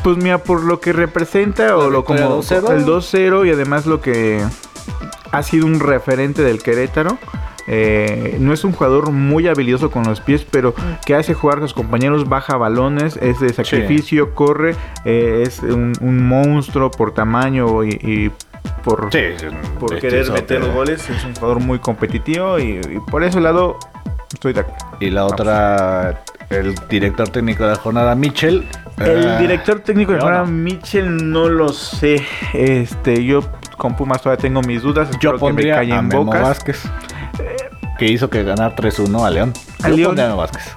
Pues 0.03 0.16
mira, 0.16 0.38
por 0.38 0.64
lo 0.64 0.81
que 0.81 0.92
representa 0.92 1.66
La 1.68 1.77
o 1.77 1.90
lo 1.90 2.05
como 2.05 2.42
2-0. 2.42 2.71
el 2.73 2.87
2-0 2.87 3.47
y 3.47 3.51
además 3.51 3.87
lo 3.87 4.01
que 4.01 4.42
ha 5.31 5.42
sido 5.42 5.66
un 5.66 5.81
referente 5.81 6.42
del 6.42 6.62
Querétaro, 6.62 7.18
Eh, 7.68 8.38
no 8.40 8.53
es 8.53 8.64
un 8.64 8.73
jugador 8.73 9.12
muy 9.12 9.47
habilidoso 9.47 9.88
con 9.88 10.03
los 10.03 10.21
pies, 10.21 10.45
pero 10.51 10.75
que 11.07 11.14
hace 11.14 11.33
jugar 11.33 11.59
a 11.59 11.61
sus 11.62 11.75
compañeros, 11.75 12.29
baja 12.29 12.57
balones, 12.57 13.16
es 13.23 13.38
de 13.38 13.53
sacrificio, 13.53 14.35
corre, 14.35 14.75
eh, 15.05 15.45
es 15.47 15.61
un, 15.61 15.92
un, 16.01 16.27
monstruo 16.27 16.90
por 16.90 17.14
tamaño 17.14 17.85
y, 17.85 17.90
y 18.03 18.33
por, 18.83 19.11
Sí, 19.12 19.21
por 19.79 19.97
querer 20.01 20.33
meter 20.33 20.59
los 20.61 20.75
goles. 20.75 21.09
Es 21.09 21.25
un 21.25 21.35
jugador 21.37 21.61
muy 21.61 21.79
competitivo 21.79 22.59
y, 22.59 22.81
y 22.81 22.99
por 23.09 23.23
ese 23.23 23.40
lado 23.40 23.79
estoy 24.33 24.55
de 24.55 24.61
acuerdo. 24.61 24.97
Y 24.99 25.11
la 25.11 25.25
otra, 25.25 26.25
el 26.53 26.75
director 26.88 27.29
técnico 27.29 27.65
de 27.65 27.71
la 27.71 27.77
jornada, 27.77 28.15
Mitchell. 28.15 28.67
El 28.99 29.25
eh, 29.25 29.38
director 29.38 29.81
técnico 29.81 30.12
de 30.12 30.21
ahora, 30.21 30.41
no. 30.41 30.47
Mitchell, 30.47 31.31
no 31.31 31.49
lo 31.49 31.71
sé. 31.73 32.25
Este, 32.53 33.25
yo 33.25 33.41
con 33.77 33.97
Pumas 33.97 34.23
todavía 34.23 34.41
tengo 34.41 34.61
mis 34.62 34.83
dudas. 34.83 35.09
Yo 35.21 35.31
que 35.31 35.35
me 35.35 35.38
pondría 35.41 35.81
a 35.81 36.03
Memo 36.03 36.25
bocas. 36.25 36.43
Vázquez, 36.43 36.83
que 37.99 38.07
hizo 38.07 38.29
que 38.31 38.45
ganar 38.45 38.77
3-1 38.77 39.27
a 39.27 39.31
León. 39.31 39.53
¿A 39.83 39.88
Yo 39.88 39.97
León? 39.97 40.07
pondría 40.09 40.27
a 40.27 40.29
Memo 40.29 40.41
Vázquez. 40.41 40.75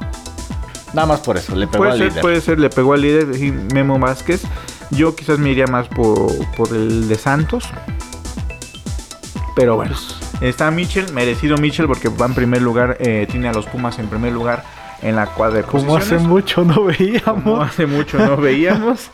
Nada 0.93 1.07
más 1.07 1.19
por 1.19 1.35
eso, 1.37 1.55
le 1.55 1.67
pegó 1.67 1.79
Puede 1.79 1.91
al 1.91 1.97
ser, 1.97 2.07
líder. 2.07 2.21
puede 2.21 2.41
ser, 2.41 2.59
le 2.59 2.69
pegó 2.69 2.93
al 2.93 3.01
líder, 3.01 3.25
Memo 3.73 3.99
Vázquez. 3.99 4.43
Yo 4.91 5.15
quizás 5.15 5.39
me 5.39 5.49
iría 5.49 5.67
más 5.67 5.87
por, 5.89 6.31
por 6.55 6.69
el 6.69 7.07
de 7.09 7.15
Santos. 7.15 7.65
Pero 9.55 9.75
bueno, 9.75 9.95
está 10.41 10.69
Mitchell, 10.71 11.11
merecido 11.13 11.57
Mitchell 11.57 11.87
porque 11.87 12.09
va 12.09 12.25
en 12.25 12.33
primer 12.33 12.61
lugar, 12.61 12.97
eh, 12.99 13.25
tiene 13.29 13.47
a 13.47 13.53
los 13.53 13.65
Pumas 13.65 13.99
en 13.99 14.07
primer 14.07 14.33
lugar 14.33 14.63
en 15.05 15.15
la 15.15 15.27
cuadra 15.27 15.57
de 15.57 15.63
Como 15.63 15.95
hace 15.95 16.17
mucho 16.17 16.63
no 16.63 16.75
Como 16.75 16.87
veíamos. 16.87 17.67
hace 17.67 17.85
mucho 17.85 18.17
no 18.17 18.37
veíamos. 18.37 19.11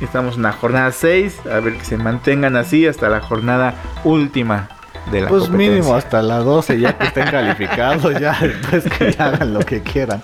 Estamos 0.00 0.36
en 0.36 0.42
la 0.42 0.52
jornada 0.52 0.90
6, 0.90 1.46
a 1.46 1.60
ver 1.60 1.76
que 1.76 1.84
se 1.84 1.96
mantengan 1.96 2.56
así 2.56 2.86
hasta 2.86 3.08
la 3.08 3.20
jornada 3.20 3.74
última 4.02 4.68
de 5.12 5.20
la 5.20 5.28
Pues 5.28 5.48
mínimo 5.50 5.94
hasta 5.94 6.22
las 6.22 6.44
12 6.44 6.80
ya 6.80 6.96
que 6.96 7.04
estén 7.04 7.30
calificados, 7.30 8.18
ya 8.18 8.36
después 8.40 8.84
que 8.84 9.12
ya 9.12 9.26
hagan 9.26 9.54
lo 9.54 9.60
que 9.60 9.82
quieran. 9.82 10.22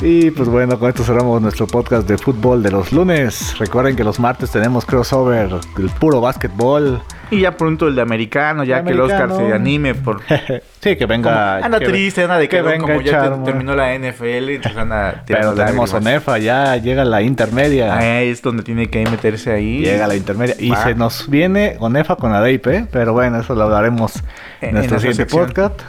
Y 0.00 0.30
pues 0.30 0.48
bueno, 0.48 0.78
con 0.78 0.88
esto 0.88 1.02
cerramos 1.04 1.42
nuestro 1.42 1.66
podcast 1.66 2.08
de 2.08 2.16
fútbol 2.16 2.62
de 2.62 2.70
los 2.70 2.92
lunes. 2.92 3.58
Recuerden 3.58 3.96
que 3.96 4.04
los 4.04 4.18
martes 4.18 4.50
tenemos 4.50 4.84
crossover, 4.86 5.60
el 5.78 5.90
puro 5.90 6.20
básquetbol. 6.20 7.02
Y 7.30 7.40
ya 7.40 7.56
pronto 7.56 7.88
el 7.88 7.94
de 7.94 8.02
americano, 8.02 8.64
ya 8.64 8.84
que 8.84 8.90
el 8.90 9.00
Oscar 9.00 9.32
se 9.34 9.52
anime 9.52 9.94
por 9.94 10.20
sí, 10.80 10.96
que 10.96 11.06
venga. 11.06 11.54
Como- 11.54 11.64
anda 11.66 11.78
que- 11.78 11.86
triste, 11.86 12.22
anda 12.22 12.38
de 12.38 12.48
que, 12.48 12.60
venga 12.62 12.78
como 12.86 13.00
ya 13.00 13.20
te- 13.20 13.26
echar, 13.26 13.44
terminó 13.44 13.74
la 13.74 13.94
NFL, 13.98 14.50
entonces 14.50 14.76
anda 14.80 15.22
Pero 15.26 15.54
tenemos 15.54 15.90
lágrimas. 15.90 15.94
ONEFA, 15.94 16.38
ya 16.38 16.76
llega 16.76 17.04
la 17.04 17.22
intermedia. 17.22 17.96
Ahí 17.96 18.28
es 18.28 18.42
donde 18.42 18.62
tiene 18.62 18.88
que 18.88 19.04
meterse 19.08 19.52
ahí. 19.52 19.78
Llega 19.80 20.06
la 20.06 20.16
intermedia. 20.16 20.54
Y 20.58 20.74
se 20.76 20.94
nos 20.94 21.28
viene 21.28 21.76
ONEFA 21.80 22.16
con 22.16 22.30
la 22.32 22.42
DIP, 22.44 22.88
pero 22.92 23.12
bueno, 23.12 23.40
eso 23.40 23.54
lo 23.54 23.62
hablaremos 23.64 24.16
en, 24.60 24.68
En- 24.68 24.74
nuestro 24.74 24.98
siguiente 24.98 25.22
sección. 25.22 25.46
podcast. 25.46 25.80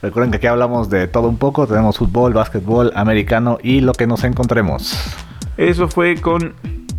Recuerden 0.00 0.30
que 0.30 0.36
aquí 0.36 0.46
hablamos 0.46 0.88
de 0.90 1.08
todo 1.08 1.28
un 1.28 1.38
poco. 1.38 1.66
Tenemos 1.66 1.98
fútbol, 1.98 2.32
básquetbol, 2.32 2.92
americano 2.94 3.58
y 3.62 3.80
lo 3.80 3.92
que 3.92 4.06
nos 4.06 4.22
encontremos. 4.24 4.96
Eso 5.56 5.88
fue 5.88 6.16
con 6.20 6.54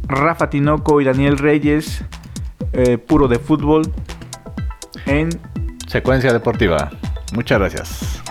Rafa 0.07 0.49
Tinoco 0.49 0.99
y 0.99 1.05
Daniel 1.05 1.37
Reyes, 1.37 2.03
eh, 2.73 2.97
puro 2.97 3.27
de 3.27 3.39
fútbol, 3.39 3.91
en 5.05 5.29
Secuencia 5.87 6.31
deportiva. 6.31 6.91
Muchas 7.33 7.59
gracias. 7.59 8.21